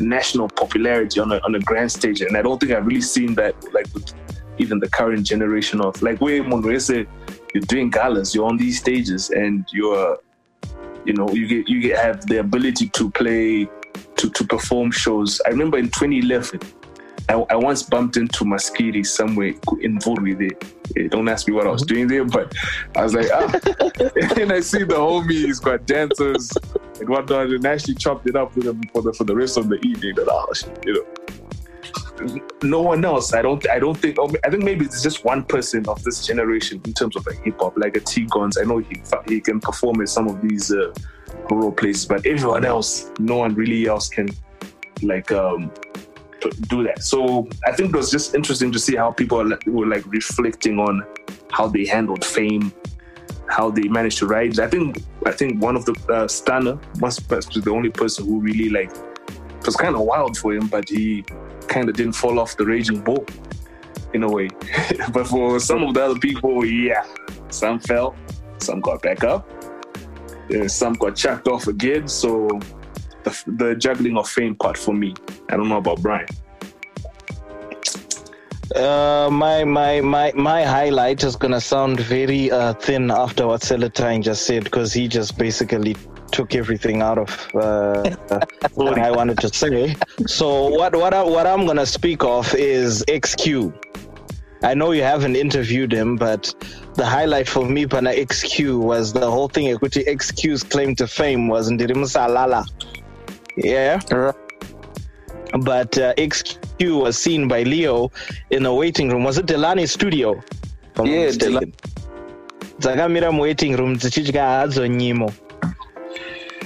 [0.00, 3.34] national popularity on a on a grand stage, and I don't think I've really seen
[3.34, 4.12] that like with
[4.58, 9.30] even the current generation of like where Monrese, you're doing galas, you're on these stages,
[9.30, 10.18] and you're
[11.04, 13.68] you know you get you get have the ability to play
[14.16, 15.40] to to perform shows.
[15.46, 16.60] I remember in 2011
[17.28, 20.50] i, I once bumped into maskiri somewhere in there
[20.96, 22.52] Eh, don't ask me what i was doing there but
[22.96, 23.50] i was like ah
[24.40, 26.52] and i see the homie he's got dancers
[27.00, 29.68] and whatnot and actually chopped it up with him for the for the rest of
[29.68, 31.06] the evening that oh shit, you know
[32.62, 33.32] no one else.
[33.34, 33.68] I don't.
[33.68, 34.16] I don't think.
[34.18, 37.42] oh, I think maybe it's just one person of this generation in terms of like
[37.42, 38.58] hip hop, like a T Guns.
[38.58, 40.92] I know he he can perform at some of these uh,
[41.50, 44.28] rural places, but everyone else, no one really else can
[45.02, 45.72] like um
[46.50, 47.02] do that.
[47.02, 51.04] So I think it was just interesting to see how people were like reflecting on
[51.50, 52.72] how they handled fame,
[53.48, 54.58] how they managed to rise.
[54.58, 58.40] I think I think one of the uh, Stunner must must the only person who
[58.40, 61.24] really like it was kind of wild for him, but he
[61.68, 63.24] kind of didn't fall off the raging bull
[64.12, 64.48] in a way.
[65.12, 67.04] but for some of the other people, yeah,
[67.48, 68.16] some fell,
[68.58, 69.48] some got back up,
[70.66, 72.08] some got chucked off again.
[72.08, 72.48] So
[73.24, 75.14] the, the juggling of fame part for me.
[75.50, 76.28] I don't know about Brian.
[78.74, 84.22] Uh, my my my my highlight is gonna sound very uh, thin after what Seletine
[84.22, 85.94] just said because he just basically
[86.30, 88.16] took everything out of uh,
[88.74, 89.94] what I wanted to say.
[90.26, 93.74] So what what I, what I'm gonna speak of is XQ.
[94.64, 96.54] I know you haven't interviewed him, but
[96.94, 99.68] the highlight for me, Pana XQ, was the whole thing.
[99.68, 102.64] Equity XQ's claim to fame was Ndirimu Salala.
[103.56, 104.00] Yeah.
[105.52, 108.10] But uh, XQ XQ was seen by Leo
[108.50, 109.24] in a waiting room.
[109.24, 110.32] Was it Delani's studio?
[110.38, 111.72] If I'm not Yeah, mistaken.
[112.82, 115.32] dzakamira muwaiting room dzichidya hadzo nyimo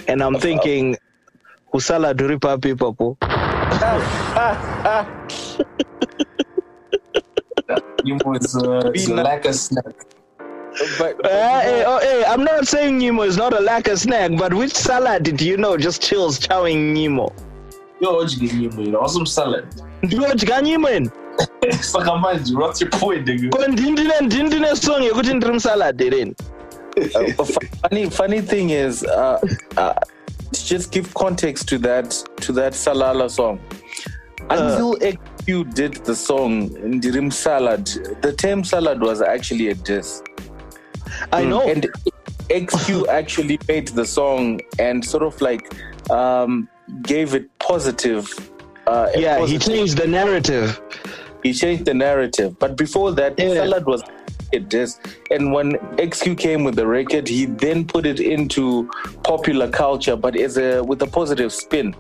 [0.09, 0.97] and i'm thinking
[1.73, 3.17] usalad uri papi ipapo
[8.05, 9.95] Nemo is uh, it's a lack of snack.
[10.99, 13.99] But, but Uh, hey, oh, hey, i'm not saying nemo is not a lack of
[13.99, 17.33] snack but which salad do you know just chills chowing nemo?
[18.01, 18.83] Yo, what you get Nemo?
[18.83, 19.65] You know, awesome salad.
[20.03, 21.11] ndinodya nyimo eni
[21.81, 23.51] Saka manje, what's your point, nigga?
[23.51, 26.35] ko ndindine ndindine song yekuti ndiri musalad reni
[27.15, 27.45] uh,
[27.83, 29.39] funny funny thing is uh,
[29.77, 29.93] uh,
[30.53, 32.11] to just give context to that
[32.41, 33.59] to that salala song.
[34.51, 37.87] Until xq did the song ndirim salad
[38.23, 40.23] the term salad was actually a diss
[41.33, 41.89] i know and
[42.49, 45.75] xq actually made the song and sort of like
[46.11, 46.69] um,
[47.03, 48.33] gave it positive
[48.87, 50.81] uh, yeah he changed the narrative
[51.47, 52.59] he changed the narrative.
[52.59, 53.55] But before that, Yeah.
[53.55, 54.03] Salad was
[54.53, 54.99] a diss.
[55.31, 58.91] And when XQ came with the record, he then put it into
[59.23, 61.95] popular culture, but as a with a positive spin.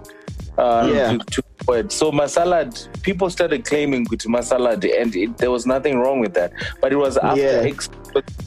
[0.58, 1.18] Uh, Yeah.
[1.18, 1.90] to, to.
[1.90, 6.52] So Masalad, people started claiming with Masalad, and it, there was nothing wrong with that.
[6.80, 7.68] But it was after Yeah.
[7.74, 7.88] X,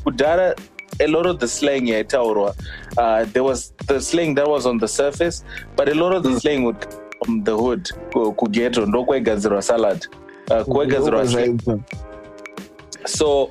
[0.05, 0.57] Kudara,
[1.01, 2.55] a lot of the slang yeah, Taurua,
[2.97, 5.43] uh, there was the slang that was on the surface,
[5.75, 10.05] but a lot of the slang would come from the hood, ku- kugeto, ndokwegadzirwa salad.
[10.49, 11.83] Uh, kwegadzirwa slang.
[13.05, 13.49] so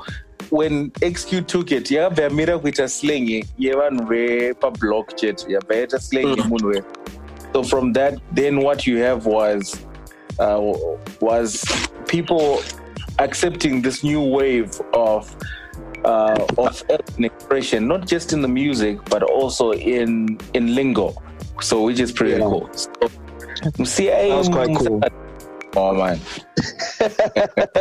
[0.51, 6.69] when xq took it yakabva yamira kuita slang yevanhu vepablock chet yabva yaita slang yemunhu
[6.69, 6.83] we
[7.53, 9.85] so from that then what you have was
[10.39, 10.61] uh,
[11.21, 11.65] was
[12.07, 12.61] people
[13.19, 15.35] accepting this new wave of
[16.05, 16.83] uh, of
[17.19, 21.15] expression not just in the music but also in in lingo
[21.61, 22.47] so which is pretty Yeah.
[22.47, 22.91] cool so
[23.85, 25.01] see That was quite cool.
[25.77, 26.21] oh man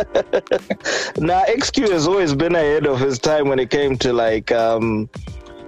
[1.20, 5.10] Now, XQ has always been ahead of his time when it came to like um,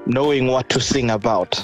[0.06, 1.64] knowing what to sing about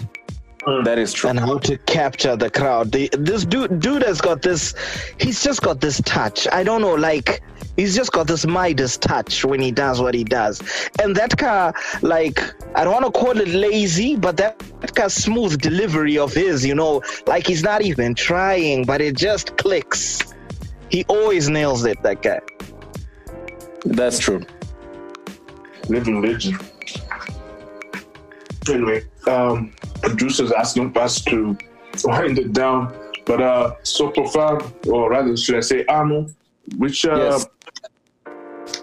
[0.83, 2.91] that is true and how to capture the crowd.
[2.91, 4.73] The, this dude, dude has got this.
[5.19, 6.47] He's just got this touch.
[6.51, 7.41] I don't know, like
[7.77, 10.61] he's just got this Midas touch when he does what he does.
[11.01, 12.39] And that car, like
[12.75, 16.65] I don't want to call it lazy, but that, that car smooth delivery of his,
[16.65, 20.33] you know, like he's not even trying, but it just clicks.
[20.89, 22.01] He always nails it.
[22.03, 22.39] That guy.
[23.85, 24.45] that's true
[25.89, 26.59] living legend.
[28.69, 31.57] Anyway, um, producers asking us to
[32.03, 32.93] wind it down,
[33.25, 36.27] but uh, so profound, or rather, should I say, Arno,
[36.77, 37.47] which uh, Yes.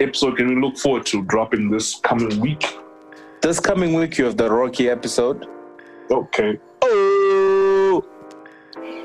[0.01, 2.65] episode can we look forward to dropping this coming week?
[3.41, 5.47] This coming week, you have the Rocky episode.
[6.11, 8.05] Okay, Oh.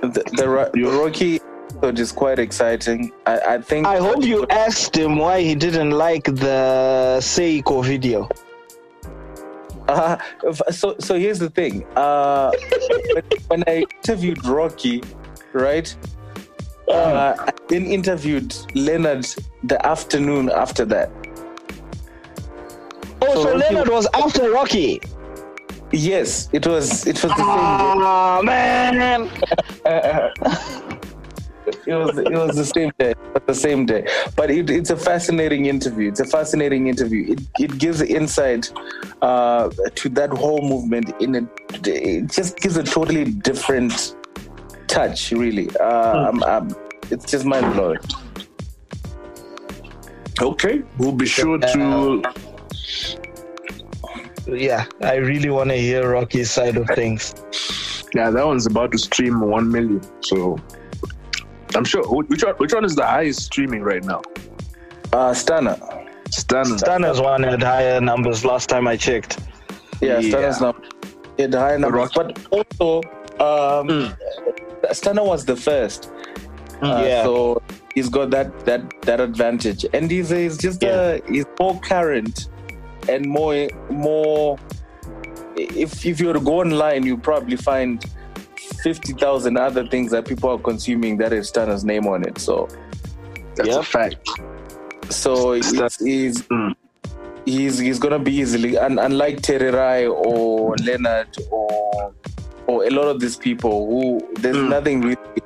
[0.01, 1.39] The, the, the Rocky
[1.71, 3.11] episode is quite exciting.
[3.25, 3.87] I, I think.
[3.87, 8.29] I hope you asked him why he didn't like the Seiko video.
[9.87, 10.17] Uh,
[10.71, 11.85] so, so here's the thing.
[11.95, 12.51] Uh,
[13.13, 15.01] when, when I interviewed Rocky,
[15.53, 15.95] right?
[16.89, 19.25] Uh, I then interviewed Leonard
[19.63, 21.09] the afternoon after that.
[23.21, 25.01] Oh, so, So Rocky- Leonard was after Rocky.
[25.91, 27.07] Yes, it was.
[27.07, 27.45] It was the same.
[27.47, 29.29] Oh man!
[31.87, 31.93] day.
[31.93, 32.17] It was.
[32.17, 33.11] It was the same day.
[33.35, 34.07] It the same day.
[34.35, 36.09] But it, it's a fascinating interview.
[36.09, 37.33] It's a fascinating interview.
[37.33, 38.71] It it gives insight
[39.21, 41.13] uh, to that whole movement.
[41.21, 41.47] In a,
[41.85, 44.15] it just gives a totally different
[44.87, 45.31] touch.
[45.31, 46.75] Really, uh, I'm, I'm,
[47.09, 47.99] it's just mind blowing.
[50.41, 52.23] okay, we'll be sure to.
[54.47, 57.33] Yeah, I really want to hear Rocky's side of things.
[58.15, 60.01] Yeah, that one's about to stream one million.
[60.21, 60.57] So
[61.77, 62.03] I'm sure.
[62.03, 62.55] Which one?
[62.55, 64.21] Which one is the highest streaming right now?
[65.13, 65.77] Uh, Stunner.
[66.29, 66.77] Stunner.
[66.77, 69.39] Stunner's one had higher numbers last time I checked.
[70.01, 70.29] Yeah, Yeah.
[70.29, 70.75] Stunner's not
[71.37, 73.01] yeah, the high numbers, but also
[73.39, 74.13] um,
[74.91, 76.11] Stunner was the first.
[76.81, 77.23] Uh, Yeah.
[77.23, 77.61] So
[77.93, 82.49] he's got that that that advantage, and he's he's just uh, he's more current
[83.07, 84.57] and more more.
[85.55, 88.03] If if you were to go online, you probably find
[88.87, 92.37] fifty thousand other things that people are consuming that has Stunner's name on it.
[92.47, 92.55] So
[93.55, 93.79] That's Yep.
[93.79, 94.29] a fact.
[95.23, 95.71] so he's
[96.11, 96.71] he's, Mm.
[97.45, 102.13] he's he's gonna be easily un, unlike Tererai or Leonard or
[102.67, 104.01] or a lot of these people who
[104.41, 104.69] there's Mm.
[104.75, 105.41] nothing really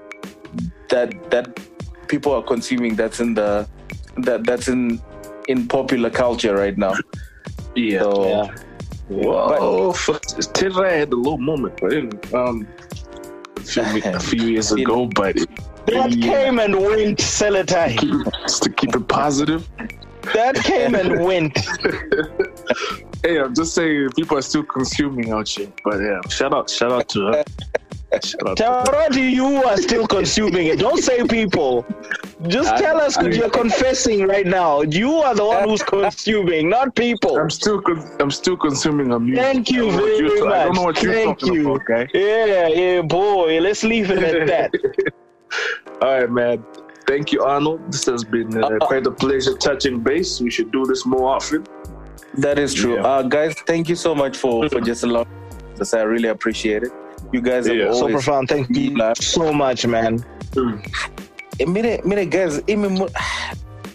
[0.93, 1.45] that that
[2.11, 3.49] people are consuming that's in the
[4.27, 4.81] that that's in
[5.47, 6.93] in popular culture right now.
[7.75, 7.99] Yeah.
[8.01, 8.47] So Yeah.
[9.09, 9.93] Whoa,
[10.57, 12.57] Terra had a low moment, but anyway, um,
[13.61, 15.35] a few, a few years ago, but
[15.87, 18.23] That came and went, Seletine.
[18.41, 19.67] Just to keep it positive.
[20.33, 21.57] That came and went.
[23.23, 25.71] Hey, I'm just saying people are still consuming out here.
[25.83, 27.43] But yeah, shout out, shout out to her.
[28.23, 28.83] Shout out to her.
[28.83, 30.79] Tarati, you are still consuming it.
[30.79, 31.85] Don't say people.
[32.47, 34.81] Just tell us because you're confessing right now.
[34.81, 37.37] You are the one who's consuming, not people.
[37.37, 39.43] I'm still, con- I'm still consuming her music.
[39.43, 40.53] Thank you I don't know very you're- much.
[40.53, 41.73] I don't know what you're Thank talking you.
[41.75, 42.07] about, guy.
[42.13, 43.59] Yeah, yeah, boy.
[43.61, 45.13] Let's leave it at that.
[46.01, 46.65] All right, man.
[47.07, 47.91] Thank you, Arnold.
[47.91, 50.39] This has been uh, quite a pleasure touching base.
[50.41, 51.65] We should do this more often.
[52.35, 52.95] That is true.
[52.95, 53.05] Yeah.
[53.05, 55.27] Uh, guys, thank you so much for, for just allowing
[55.79, 55.93] us.
[55.93, 56.91] I really appreciate it.
[57.31, 57.91] You guys have Yeah.
[57.91, 58.49] So always profound.
[58.49, 60.23] Thank you so much, man.
[61.59, 63.09] Eh, mire, mire guys, imi, mu-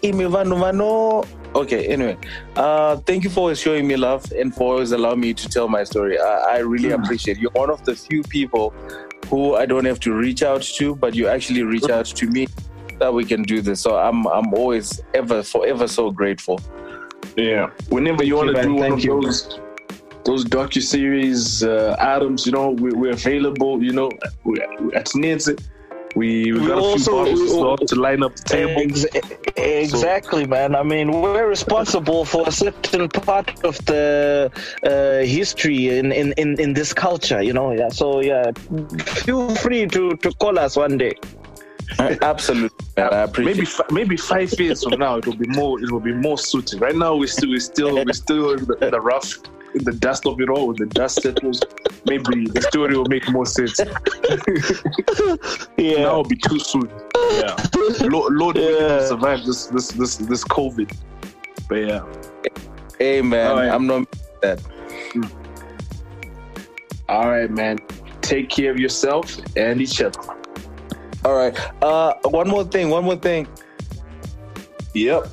[0.03, 1.25] imi vanu vano.
[1.55, 2.17] Okay, anyway,
[2.57, 5.69] uh, thank you for always showing me love and for always allowing me to tell
[5.69, 6.19] my story.
[6.19, 7.41] I, I really appreciate it.
[7.41, 8.75] You're one of the few people
[9.29, 12.47] who I don't have to reach out to, but you actually reach out to me
[12.99, 13.81] that we can do this.
[13.81, 16.61] So I'm I'm always ever forever so grateful.
[17.37, 17.71] Yeah.
[17.89, 19.21] Whenever you want to do one Thank of you.
[19.23, 19.59] those
[20.27, 23.83] those docu series uh, items, you know, we, we're available.
[23.83, 24.11] You know,
[24.45, 24.61] we,
[24.93, 25.59] at Nidze,
[26.17, 28.83] we we We got a few bottles to line up the table.
[28.83, 29.05] Ex-
[29.57, 30.75] exactly, man.
[30.75, 34.51] I mean, we're responsible for a certain part of the
[34.83, 37.73] uh, history in, in, in, in this culture, you know.
[37.73, 37.91] Yeah.
[37.91, 38.51] So yeah,
[39.05, 41.15] feel free to, to call us one day.
[41.99, 43.15] Absolutely, man.
[43.15, 43.57] I appreciate.
[43.57, 45.81] Maybe maybe five years from now, it will be more.
[45.81, 46.81] It will be more suited.
[46.81, 49.33] Right now, we still we still we still in the, in the rough,
[49.77, 50.69] in the dust of it all.
[50.69, 51.63] When the dust settles,
[52.07, 53.79] maybe the story will make more sense.
[55.77, 56.03] Yeah.
[56.03, 56.91] Now it'll be too soon.
[57.33, 57.55] Yeah.
[58.03, 59.05] Lord, Lord Yeah.
[59.07, 60.91] survive this this this this COVID.
[61.69, 62.03] But yeah.
[62.99, 63.69] Hey, man, right.
[63.69, 64.07] I'm not
[64.43, 64.59] that.
[67.09, 67.79] All right, man.
[68.23, 70.19] Take care of yourself and each other.
[71.25, 71.57] All right.
[71.83, 72.89] Uh, one more thing.
[72.91, 73.47] One more thing.
[74.95, 75.29] Yep.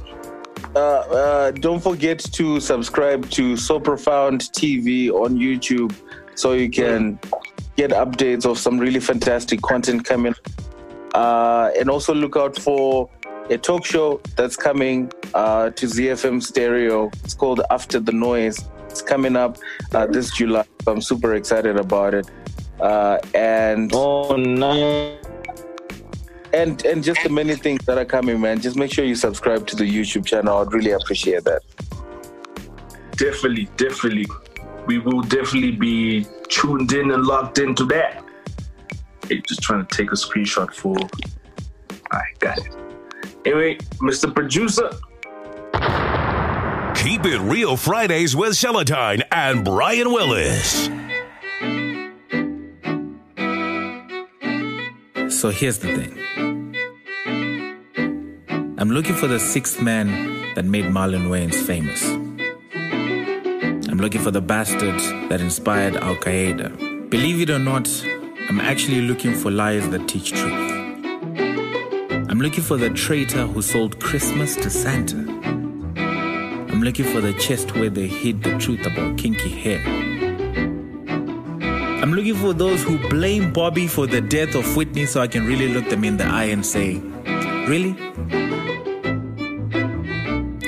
[0.75, 5.95] Uh, uh, don't forget to subscribe to So Profound TV on YouTube
[6.35, 7.19] so you can
[7.75, 10.33] get updates of some really fantastic content coming.
[11.13, 13.07] Uh, and also look out for
[13.49, 17.11] a talk show that's coming uh, to ZFM Stereo.
[17.23, 18.63] It's called After the Noise.
[18.89, 19.57] It's coming up
[19.93, 20.65] uh, this July.
[20.87, 22.29] I'm super excited about it.
[22.79, 25.22] Uh, and Oh, nice.
[26.53, 28.61] And and just the many things that are coming, man.
[28.61, 30.57] Just make sure you subscribe to the YouTube channel.
[30.57, 31.61] I'd really appreciate that.
[33.17, 34.27] Definitely, definitely.
[34.85, 38.23] We will definitely be tuned in and locked into that.
[39.27, 40.95] Hey, just trying to take a screenshot for.
[42.11, 42.75] I got it.
[43.45, 44.33] Anyway, Mr.
[44.33, 44.89] Producer,
[47.03, 50.87] Keep it real Fridays with Seletine and Brian Willis.
[55.43, 56.13] So here's the thing
[58.77, 60.07] I'm looking for the sixth man
[60.55, 62.01] that made Marlon Wayans famous.
[63.89, 64.97] I'm looking for the bastard
[65.29, 67.09] that inspired Al Qaeda.
[67.09, 67.89] Believe it or not,
[68.47, 70.71] I'm actually looking for liars that teach truth.
[72.29, 75.17] I'm looking for the traitor who sold Christmas to Santa.
[75.97, 80.12] I'm looking for the chest where they hid the truth about kinky hair.
[82.03, 85.47] I'm looking for those who blame Bobby for the death of Whitney so I can
[85.47, 86.97] really look them in the eye and say,
[87.65, 87.91] Really?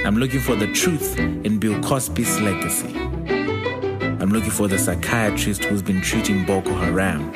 [0.05, 2.95] I'm looking for the truth in Bill Cosby's legacy.
[2.95, 7.29] I'm looking for the psychiatrist who's been treating Boko Haram.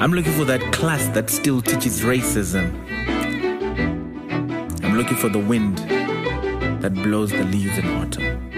[0.00, 2.74] I'm looking for that class that still teaches racism.
[4.82, 5.78] I'm looking for the wind
[6.82, 8.50] that blows the leaves in autumn.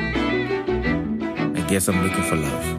[1.54, 2.77] I guess I'm looking for love.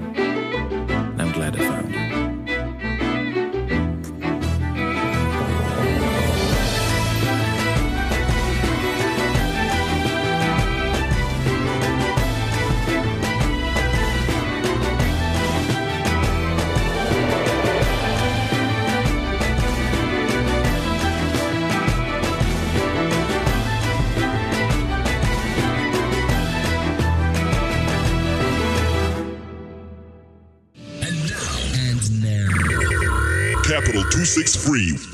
[34.60, 35.09] 263